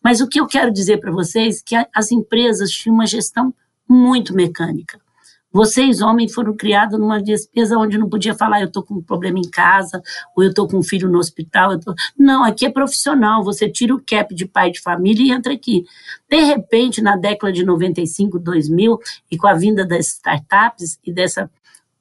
[0.04, 3.54] Mas o que eu quero dizer para vocês é que as empresas tinham uma gestão
[3.88, 5.00] muito mecânica.
[5.54, 9.38] Vocês, homens, foram criados numa despesa onde não podia falar eu estou com um problema
[9.38, 10.02] em casa,
[10.36, 11.80] ou eu estou com um filho no hospital.
[11.80, 11.94] Tô...
[12.18, 13.44] Não, aqui é profissional.
[13.44, 15.86] Você tira o cap de pai de família e entra aqui.
[16.28, 21.48] De repente, na década de 95, 2000, e com a vinda das startups e dessa.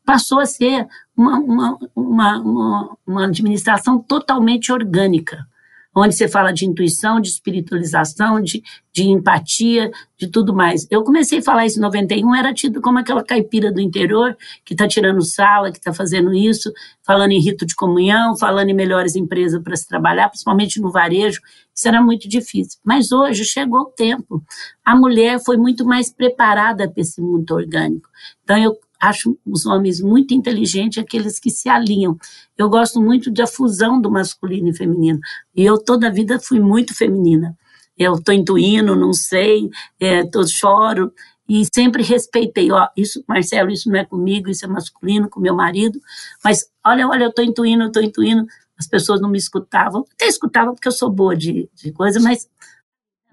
[0.03, 5.47] passou a ser uma, uma, uma, uma, uma administração totalmente orgânica
[5.95, 10.87] onde você fala de intuição, de espiritualização, de, de empatia, de tudo mais.
[10.91, 14.75] Eu comecei a falar isso em 91, era tido como aquela caipira do interior que
[14.75, 16.73] está tirando sala, que está fazendo isso,
[17.05, 21.41] falando em rito de comunhão, falando em melhores empresas para se trabalhar, principalmente no varejo.
[21.75, 22.79] Isso era muito difícil.
[22.85, 24.43] Mas hoje chegou o tempo.
[24.85, 28.09] A mulher foi muito mais preparada para esse mundo orgânico.
[28.45, 32.17] Então, eu acho os homens muito inteligentes, aqueles que se alinham.
[32.57, 35.19] Eu gosto muito da fusão do masculino e feminino.
[35.57, 37.59] E eu toda a vida fui muito feminina.
[37.99, 41.13] Eu estou intuindo, não sei, é, tô, choro.
[41.49, 45.55] E sempre respeitei, ó, isso, Marcelo, isso não é comigo, isso é masculino, com meu
[45.55, 46.01] marido.
[46.43, 48.47] Mas olha, olha, eu estou intuindo, eu estou intuindo.
[48.79, 50.07] as pessoas não me escutavam.
[50.15, 52.49] Até escutavam porque eu sou boa de, de coisa, mas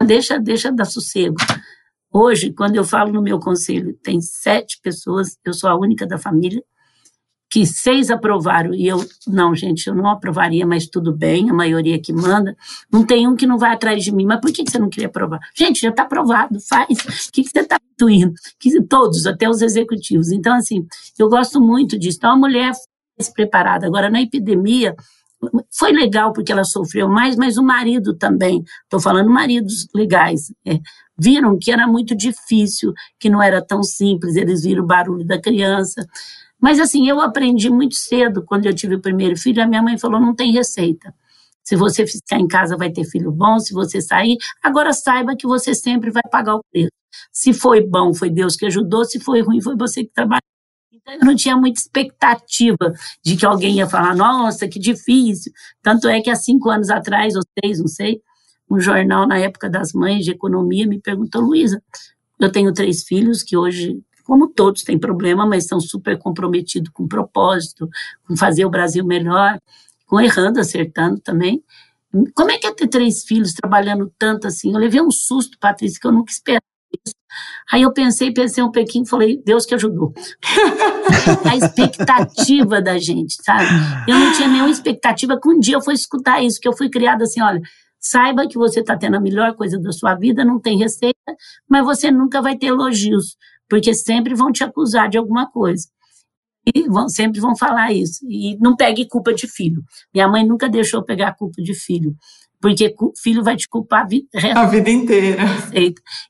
[0.04, 1.36] deixa, deixa dar sossego.
[2.12, 6.18] Hoje, quando eu falo no meu conselho, tem sete pessoas, eu sou a única da
[6.18, 6.64] família,
[7.52, 12.00] que seis aprovaram e eu, não, gente, eu não aprovaria, mas tudo bem, a maioria
[12.00, 12.56] que manda.
[12.92, 15.08] Não tem um que não vai atrás de mim, mas por que você não queria
[15.08, 15.40] aprovar?
[15.56, 16.88] Gente, já está aprovado, faz.
[16.90, 18.34] O que, você está intuindo?
[18.60, 20.32] Que, todos, até os executivos.
[20.32, 20.86] Então, assim,
[21.18, 22.18] eu gosto muito disso.
[22.18, 22.72] Então, a mulher
[23.20, 23.88] mais preparada.
[23.88, 24.96] Agora, na epidemia,
[25.72, 30.80] foi legal porque ela sofreu mais, mas o marido também, estou falando maridos legais, é,
[31.20, 35.40] viram que era muito difícil, que não era tão simples, eles viram o barulho da
[35.40, 36.06] criança.
[36.62, 39.98] Mas assim, eu aprendi muito cedo, quando eu tive o primeiro filho, a minha mãe
[39.98, 41.14] falou: não tem receita.
[41.64, 43.60] Se você ficar em casa, vai ter filho bom.
[43.60, 46.90] Se você sair, agora saiba que você sempre vai pagar o preço.
[47.32, 49.06] Se foi bom, foi Deus que ajudou.
[49.06, 50.42] Se foi ruim, foi você que trabalhou.
[50.92, 52.94] Então, eu não tinha muita expectativa
[53.24, 55.52] de que alguém ia falar: nossa, que difícil.
[55.82, 58.20] Tanto é que há cinco anos atrás, ou seis, não sei,
[58.70, 61.82] um jornal na época das mães de economia me perguntou: Luísa,
[62.40, 67.08] eu tenho três filhos que hoje como todos têm problema, mas estão super comprometidos com
[67.08, 67.90] propósito,
[68.28, 69.60] com fazer o Brasil melhor,
[70.06, 71.64] com errando, acertando também.
[72.36, 74.72] Como é que é ter três filhos trabalhando tanto assim?
[74.72, 76.64] Eu levei um susto, Patrícia, que eu nunca esperava
[76.94, 77.16] isso.
[77.72, 80.14] Aí eu pensei, pensei um pouquinho falei, Deus que ajudou.
[81.46, 83.66] a expectativa da gente, sabe?
[84.08, 86.90] Eu não tinha nenhuma expectativa que um dia eu fosse escutar isso, que eu fui
[86.90, 87.62] criada assim, olha,
[88.00, 91.20] saiba que você está tendo a melhor coisa da sua vida, não tem receita,
[91.68, 93.36] mas você nunca vai ter elogios
[93.70, 95.88] porque sempre vão te acusar de alguma coisa.
[96.76, 98.26] E vão, sempre vão falar isso.
[98.28, 99.84] E não pegue culpa de filho.
[100.14, 102.16] Minha mãe nunca deixou pegar culpa de filho
[102.62, 105.44] porque o filho vai te culpar a vida, a vida inteira.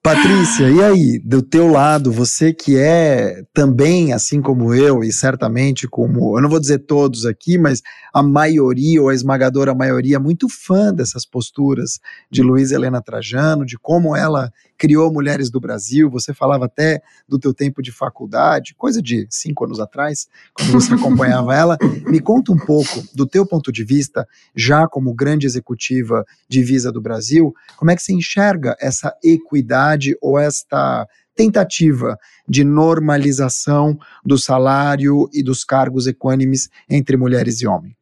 [0.04, 5.88] Patrícia, e aí, do teu lado, você que é também, assim como eu, e certamente
[5.88, 7.82] como, eu não vou dizer todos aqui, mas
[8.14, 12.00] a maioria, ou a esmagadora maioria, muito fã dessas posturas
[12.32, 17.38] de Luiz Helena Trajano, de como ela criou Mulheres do Brasil, você falava até do
[17.38, 21.78] teu tempo de faculdade, coisa de cinco anos atrás, quando você acompanhava ela.
[22.08, 24.26] Me conta um pouco, do teu ponto de vista,
[24.56, 30.16] já como grande executiva de Visa do Brasil, como é que você enxerga essa equidade
[30.22, 31.06] ou esta
[31.36, 32.18] tentativa
[32.48, 37.96] de normalização do salário e dos cargos equânimes entre mulheres e homens?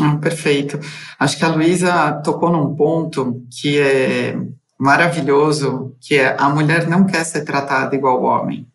[0.00, 0.80] Ah, perfeito.
[1.18, 4.34] Acho que a Luísa tocou num ponto que é
[4.80, 8.66] maravilhoso, que é a mulher não quer ser tratada igual o homem.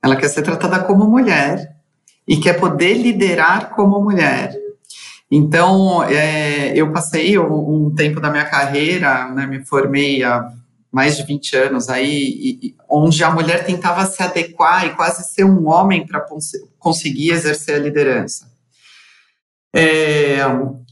[0.00, 1.74] Ela quer ser tratada como mulher
[2.26, 4.54] e quer poder liderar como mulher.
[5.28, 10.48] Então, é, eu passei um, um, tempo da minha carreira, né, me formei há
[10.90, 15.44] mais de 20 anos aí, e, onde a mulher tentava se adequar e quase ser
[15.44, 16.24] um homem para
[16.78, 18.49] conseguir exercer a liderança.
[19.72, 20.38] É,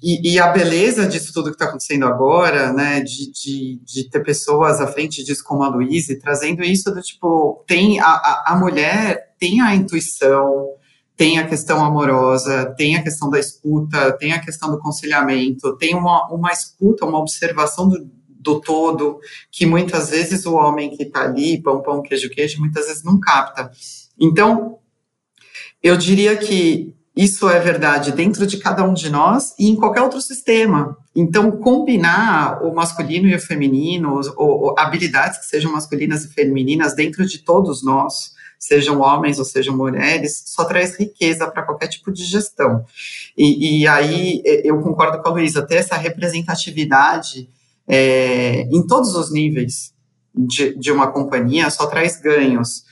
[0.00, 4.22] e, e, a beleza disso tudo que está acontecendo agora, né, de, de, de, ter
[4.22, 8.56] pessoas à frente disso como a Luísa, trazendo isso do tipo, tem a, a, a
[8.56, 10.68] mulher tem a intuição,
[11.16, 15.94] tem a questão amorosa, tem a questão da escuta, tem a questão do conciliamento, tem
[15.94, 19.18] uma, uma escuta, uma observação do, do todo,
[19.50, 23.18] que muitas vezes o homem que está ali, pão, pão, queijo, queijo, muitas vezes não
[23.18, 23.70] capta.
[24.18, 24.78] Então,
[25.82, 30.02] eu diria que isso é verdade dentro de cada um de nós e em qualquer
[30.02, 30.96] outro sistema.
[31.16, 36.94] Então, combinar o masculino e o feminino, ou, ou habilidades que sejam masculinas e femininas
[36.94, 42.12] dentro de todos nós, sejam homens ou sejam mulheres, só traz riqueza para qualquer tipo
[42.12, 42.84] de gestão.
[43.36, 47.50] E, e, aí eu concordo com a Luísa, ter essa representatividade
[47.88, 49.92] é, em todos os níveis
[50.32, 52.84] de, de uma companhia só traz ganhos.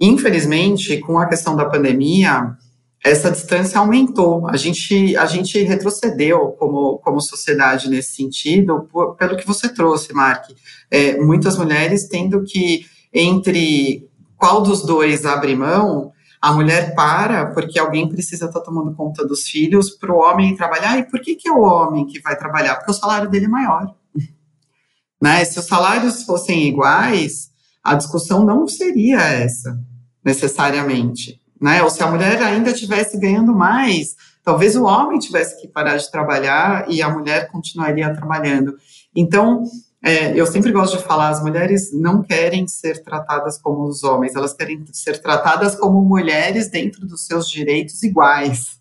[0.00, 2.56] Infelizmente, com a questão da pandemia,
[3.04, 4.48] essa distância aumentou.
[4.48, 10.14] A gente, a gente retrocedeu como, como sociedade nesse sentido, por, pelo que você trouxe,
[10.14, 10.46] Mark.
[10.90, 17.78] É, muitas mulheres tendo que, entre qual dos dois abre mão, a mulher para porque
[17.78, 20.98] alguém precisa estar tá tomando conta dos filhos para o homem trabalhar.
[20.98, 22.76] E por que, que é o homem que vai trabalhar?
[22.76, 23.94] Porque o salário dele é maior.
[25.20, 25.44] né?
[25.44, 27.50] Se os salários fossem iguais,
[27.82, 29.78] a discussão não seria essa,
[30.24, 31.43] necessariamente.
[31.64, 31.82] Né?
[31.82, 36.10] Ou se a mulher ainda estivesse ganhando mais, talvez o homem tivesse que parar de
[36.10, 38.76] trabalhar e a mulher continuaria trabalhando.
[39.16, 39.64] Então,
[40.02, 44.34] é, eu sempre gosto de falar, as mulheres não querem ser tratadas como os homens,
[44.34, 48.78] elas querem ser tratadas como mulheres dentro dos seus direitos iguais.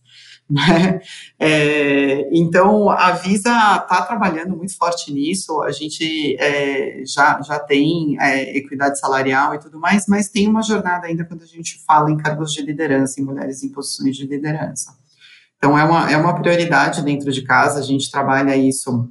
[0.53, 1.01] Né?
[1.39, 8.17] É, então, a Visa está trabalhando muito forte nisso, a gente é, já, já tem
[8.19, 12.11] é, equidade salarial e tudo mais, mas tem uma jornada ainda quando a gente fala
[12.11, 14.95] em cargos de liderança, em mulheres em posições de liderança.
[15.57, 19.09] Então, é uma, é uma prioridade dentro de casa, a gente trabalha isso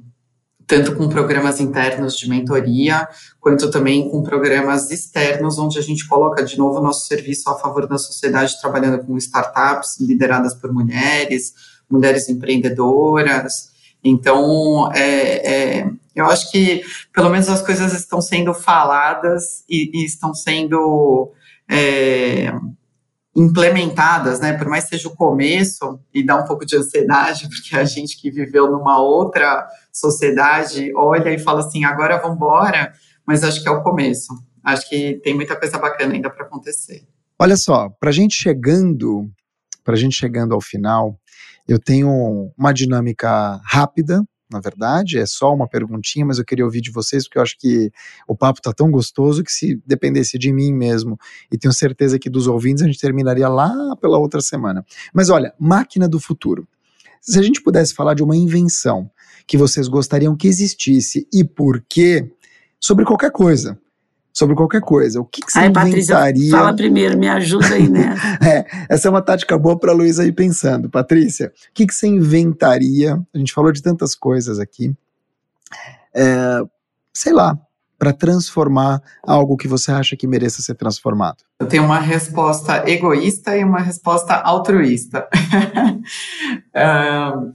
[0.73, 3.07] tanto com programas internos de mentoria,
[3.39, 7.59] quanto também com programas externos, onde a gente coloca de novo o nosso serviço a
[7.59, 11.53] favor da sociedade, trabalhando com startups lideradas por mulheres,
[11.87, 13.71] mulheres empreendedoras.
[14.03, 16.81] Então, é, é, eu acho que
[17.13, 21.31] pelo menos as coisas estão sendo faladas e, e estão sendo.
[21.69, 22.51] É,
[23.35, 24.53] implementadas, né?
[24.53, 28.15] Por mais que seja o começo e dá um pouco de ansiedade, porque a gente
[28.21, 32.93] que viveu numa outra sociedade olha e fala assim, agora vamos embora,
[33.25, 34.33] mas acho que é o começo.
[34.63, 37.07] Acho que tem muita coisa bacana ainda para acontecer.
[37.37, 39.29] Olha só, para gente chegando,
[39.83, 41.19] para gente chegando ao final,
[41.67, 44.23] eu tenho uma dinâmica rápida
[44.53, 47.57] na verdade, é só uma perguntinha, mas eu queria ouvir de vocês, porque eu acho
[47.57, 47.91] que
[48.27, 51.17] o papo tá tão gostoso que se dependesse de mim mesmo,
[51.51, 54.85] e tenho certeza que dos ouvintes a gente terminaria lá pela outra semana.
[55.11, 56.67] Mas olha, máquina do futuro.
[57.19, 59.09] Se a gente pudesse falar de uma invenção
[59.47, 62.31] que vocês gostariam que existisse e por quê,
[62.79, 63.77] sobre qualquer coisa
[64.33, 65.21] sobre qualquer coisa.
[65.21, 66.07] O que, que você Ai, inventaria?
[66.07, 68.15] Patrícia, fala primeiro, me ajuda aí, né?
[68.43, 70.89] é, essa é uma tática boa para a Luísa ir pensando.
[70.89, 73.21] Patrícia, o que, que você inventaria?
[73.33, 74.91] A gente falou de tantas coisas aqui.
[76.15, 76.61] É,
[77.13, 77.57] sei lá,
[77.97, 81.37] para transformar algo que você acha que mereça ser transformado?
[81.59, 85.27] Eu tenho uma resposta egoísta e uma resposta altruísta.
[86.75, 87.53] uh,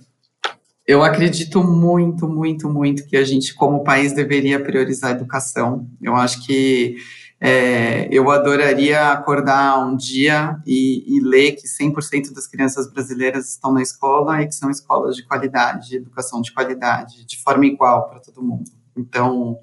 [0.88, 5.86] Eu acredito muito, muito, muito que a gente, como país, deveria priorizar a educação.
[6.00, 6.96] Eu acho que
[7.38, 13.70] é, eu adoraria acordar um dia e, e ler que 100% das crianças brasileiras estão
[13.70, 18.08] na escola e que são escolas de qualidade, de educação de qualidade, de forma igual
[18.08, 18.70] para todo mundo.
[18.96, 19.58] Então,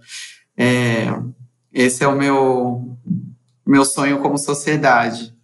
[0.56, 1.08] é,
[1.74, 2.96] esse é o meu,
[3.66, 5.35] meu sonho como sociedade.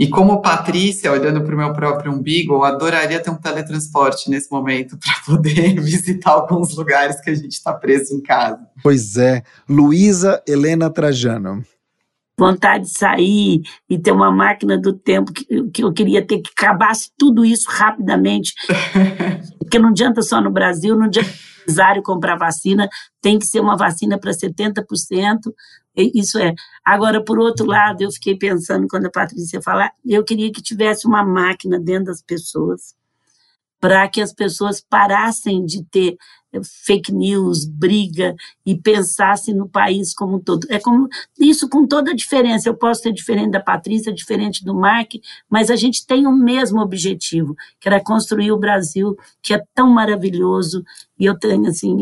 [0.00, 4.50] E como Patrícia, olhando para o meu próprio umbigo, eu adoraria ter um teletransporte nesse
[4.50, 8.66] momento para poder visitar alguns lugares que a gente está preso em casa.
[8.82, 9.42] Pois é.
[9.68, 11.62] Luísa Helena Trajano.
[12.38, 16.50] Vontade de sair e ter uma máquina do tempo que, que eu queria ter que
[16.56, 18.54] acabasse tudo isso rapidamente.
[19.60, 21.28] Porque não adianta só no Brasil, não adianta
[21.60, 22.88] empresário comprar vacina,
[23.20, 24.82] tem que ser uma vacina para 70%.
[26.14, 26.54] Isso é.
[26.84, 31.06] Agora, por outro lado, eu fiquei pensando quando a Patrícia falar, eu queria que tivesse
[31.06, 32.94] uma máquina dentro das pessoas
[33.80, 36.18] para que as pessoas parassem de ter
[36.52, 40.66] eh, fake news, briga e pensassem no país como um todo.
[40.68, 42.68] É como isso com toda a diferença.
[42.68, 45.12] Eu posso ser diferente da Patrícia, diferente do Mark,
[45.48, 49.88] mas a gente tem o mesmo objetivo, que era construir o Brasil, que é tão
[49.88, 50.84] maravilhoso
[51.18, 51.96] e eu tenho assim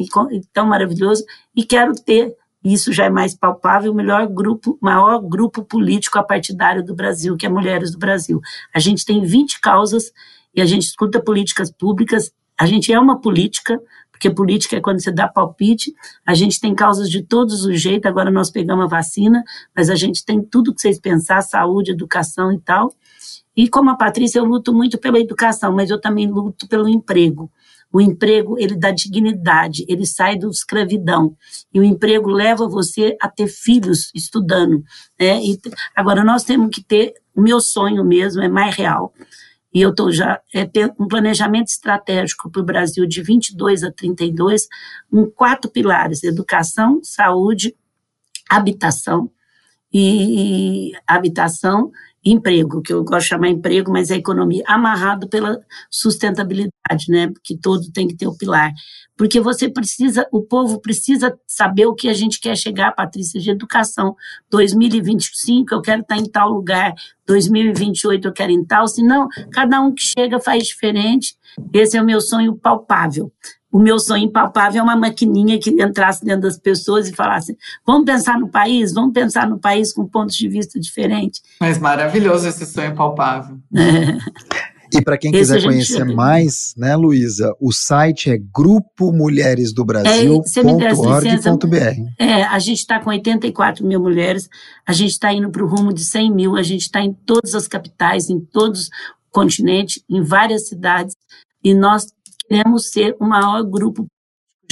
[0.53, 1.25] tão maravilhoso
[1.55, 2.37] e quero ter
[2.73, 7.47] isso já é mais palpável, o melhor grupo, maior grupo político apartidário do Brasil, que
[7.47, 8.41] é Mulheres do Brasil.
[8.75, 10.13] A gente tem 20 causas
[10.55, 15.01] e a gente escuta políticas públicas, a gente é uma política, porque política é quando
[15.01, 15.95] você dá palpite,
[16.27, 19.45] a gente tem causas de todos os jeitos, agora nós pegamos a vacina,
[19.75, 22.93] mas a gente tem tudo que vocês pensar, saúde, educação e tal.
[23.57, 27.51] E como a Patrícia, eu luto muito pela educação, mas eu também luto pelo emprego.
[27.93, 31.37] O emprego, ele dá dignidade, ele sai da escravidão.
[31.73, 34.83] E o emprego leva você a ter filhos estudando.
[35.19, 35.43] Né?
[35.43, 35.59] E,
[35.97, 39.13] agora, nós temos que ter, o meu sonho mesmo é mais real,
[39.73, 43.93] e eu estou já é ter um planejamento estratégico para o Brasil de 22 a
[43.93, 44.67] 32,
[45.11, 47.77] com quatro pilares: educação, saúde,
[48.49, 49.31] habitação
[49.93, 51.91] e habitação
[52.31, 55.61] emprego, que eu gosto de chamar emprego, mas é economia, amarrado pela
[55.91, 57.33] sustentabilidade, né?
[57.43, 58.73] Que todo tem que ter o pilar.
[59.17, 63.51] Porque você precisa, o povo precisa saber o que a gente quer chegar, Patrícia, de
[63.51, 64.15] educação.
[64.51, 66.95] 2025 eu quero estar em tal lugar,
[67.27, 71.37] 2028 eu quero em tal, senão cada um que chega faz diferente.
[71.73, 73.33] Esse é o meu sonho palpável
[73.71, 77.57] o meu sonho impalpável é uma maquininha que entrasse dentro das pessoas e falasse:
[77.87, 81.43] vamos pensar no país, vamos pensar no país com pontos de vista diferentes.
[81.61, 83.59] Mas maravilhoso esse sonho palpável.
[83.75, 84.19] É.
[84.91, 91.77] E para quem quiser conhecer mais, né, Luísa, o site é Grupo Mulheres do Brasil.org.br.
[92.19, 94.49] É, é, a gente está com 84 mil mulheres,
[94.87, 97.55] a gente está indo para o rumo de 100 mil, a gente está em todas
[97.55, 98.91] as capitais, em todos os
[99.31, 101.15] continentes, em várias cidades,
[101.63, 102.07] e nós
[102.49, 104.07] queremos ser o maior grupo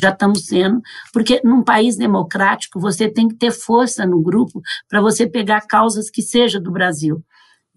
[0.01, 5.01] já estamos sendo, porque num país democrático você tem que ter força no grupo para
[5.01, 7.25] você pegar causas que seja do Brasil.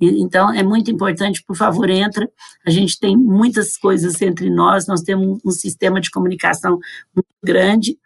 [0.01, 2.29] Então é muito importante, por favor, entra.
[2.65, 6.79] A gente tem muitas coisas entre nós, nós temos um sistema de comunicação
[7.13, 7.97] muito grande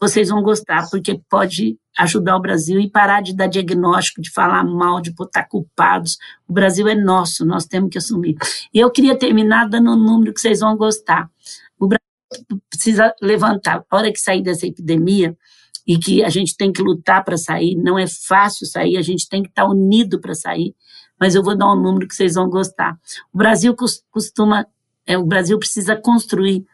[0.00, 4.62] vocês vão gostar, porque pode ajudar o Brasil e parar de dar diagnóstico, de falar
[4.64, 6.18] mal, de botar culpados.
[6.46, 8.36] O Brasil é nosso, nós temos que assumir.
[8.72, 11.30] E eu queria terminar dando um número que vocês vão gostar.
[11.78, 13.82] O Brasil precisa levantar.
[13.90, 15.36] A hora que sair dessa epidemia,
[15.86, 19.28] e que a gente tem que lutar para sair, não é fácil sair, a gente
[19.28, 20.74] tem que estar unido para sair,
[21.18, 22.98] mas eu vou dar um número que vocês vão gostar.
[23.32, 23.74] O Brasil
[24.10, 24.66] costuma,
[25.06, 26.66] é, o Brasil precisa construir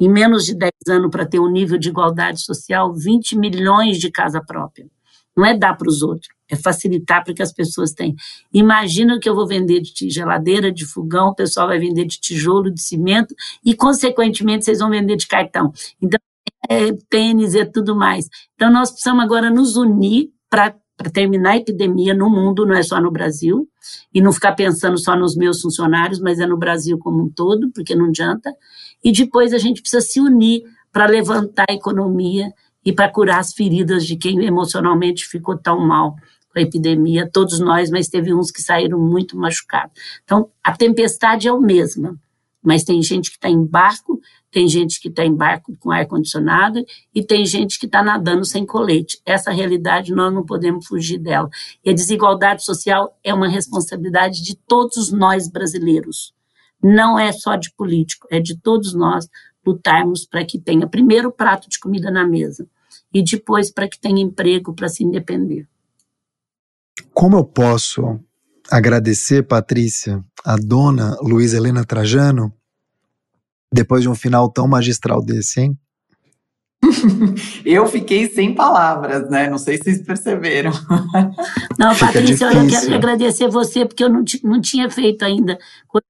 [0.00, 4.10] em menos de 10 anos para ter um nível de igualdade social, 20 milhões de
[4.10, 4.86] casa própria.
[5.36, 8.14] Não é dar para os outros, é facilitar para que as pessoas tenham.
[8.52, 12.72] Imagina que eu vou vender de geladeira, de fogão, o pessoal vai vender de tijolo,
[12.72, 13.34] de cimento
[13.64, 15.72] e, consequentemente, vocês vão vender de cartão.
[16.02, 16.18] Então,
[16.68, 18.28] é, tênis e tudo mais.
[18.54, 20.74] Então, nós precisamos agora nos unir para
[21.08, 23.66] terminar a epidemia no mundo, não é só no Brasil,
[24.12, 27.70] e não ficar pensando só nos meus funcionários, mas é no Brasil como um todo,
[27.72, 28.52] porque não adianta.
[29.02, 32.52] E depois a gente precisa se unir para levantar a economia
[32.84, 36.16] e para curar as feridas de quem emocionalmente ficou tão mal
[36.52, 39.92] com a epidemia, todos nós, mas teve uns que saíram muito machucados.
[40.24, 42.18] Então, a tempestade é o mesma,
[42.62, 44.20] mas tem gente que está em barco,
[44.50, 46.84] tem gente que está em barco com ar-condicionado
[47.14, 49.20] e tem gente que está nadando sem colete.
[49.24, 51.48] Essa realidade nós não podemos fugir dela.
[51.84, 56.34] E a desigualdade social é uma responsabilidade de todos nós brasileiros
[56.82, 59.28] não é só de político, é de todos nós
[59.64, 62.66] lutarmos para que tenha primeiro prato de comida na mesa
[63.12, 65.68] e depois para que tenha emprego para se independer.
[67.12, 68.18] Como eu posso
[68.70, 72.52] agradecer, Patrícia, a dona Luiz Helena Trajano,
[73.72, 75.78] depois de um final tão magistral desse, hein?
[77.64, 79.48] eu fiquei sem palavras, né?
[79.48, 80.72] Não sei se vocês perceberam.
[81.78, 82.62] Não, Fica Patrícia, difícil.
[82.62, 85.58] eu quero agradecer você, porque eu não, não tinha feito ainda.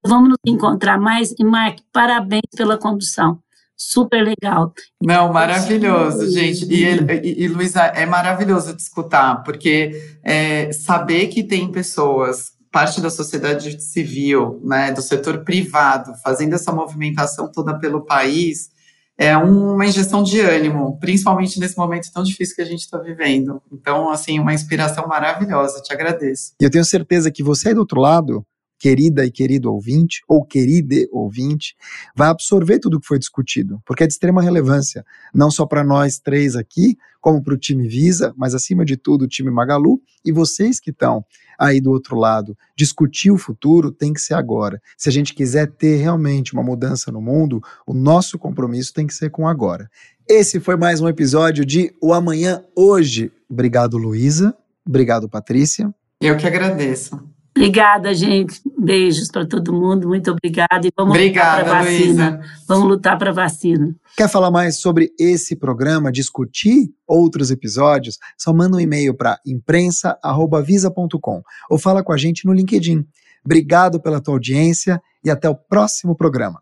[0.05, 1.35] Vamos nos encontrar mais.
[1.39, 3.39] E, Mark, parabéns pela condução.
[3.77, 4.75] Super legal.
[5.03, 6.67] Não, maravilhoso, gente.
[6.67, 9.93] E, e, e Luísa, é maravilhoso te escutar, porque
[10.23, 16.73] é, saber que tem pessoas parte da sociedade civil, né, do setor privado, fazendo essa
[16.73, 18.71] movimentação toda pelo país,
[19.19, 23.61] é uma injeção de ânimo, principalmente nesse momento tão difícil que a gente está vivendo.
[23.71, 26.55] Então, assim, uma inspiração maravilhosa, te agradeço.
[26.59, 28.43] E eu tenho certeza que você aí do outro lado,
[28.81, 31.77] querida e querido ouvinte, ou querida ouvinte,
[32.17, 35.05] vai absorver tudo o que foi discutido, porque é de extrema relevância,
[35.35, 39.27] não só para nós três aqui, como para o time Visa, mas acima de tudo
[39.27, 41.23] o time Magalu e vocês que estão
[41.59, 42.57] aí do outro lado.
[42.75, 44.81] Discutir o futuro tem que ser agora.
[44.97, 49.13] Se a gente quiser ter realmente uma mudança no mundo, o nosso compromisso tem que
[49.13, 49.91] ser com agora.
[50.27, 53.31] Esse foi mais um episódio de O Amanhã Hoje.
[53.51, 54.57] Obrigado, Luísa.
[54.89, 55.95] Obrigado, Patrícia.
[56.23, 57.30] Eu que agradeço.
[57.61, 58.61] Obrigada, gente.
[58.79, 60.09] Beijos para todo mundo.
[60.09, 60.87] Muito obrigada.
[60.87, 62.31] E vamos Obrigada, lutar para vacina.
[62.31, 62.65] Luísa.
[62.67, 63.97] Vamos lutar para vacina.
[64.17, 68.19] Quer falar mais sobre esse programa, discutir outros episódios?
[68.39, 73.05] Só manda um e-mail para imprensa@visa.com ou fala com a gente no LinkedIn.
[73.45, 76.61] Obrigado pela tua audiência e até o próximo programa.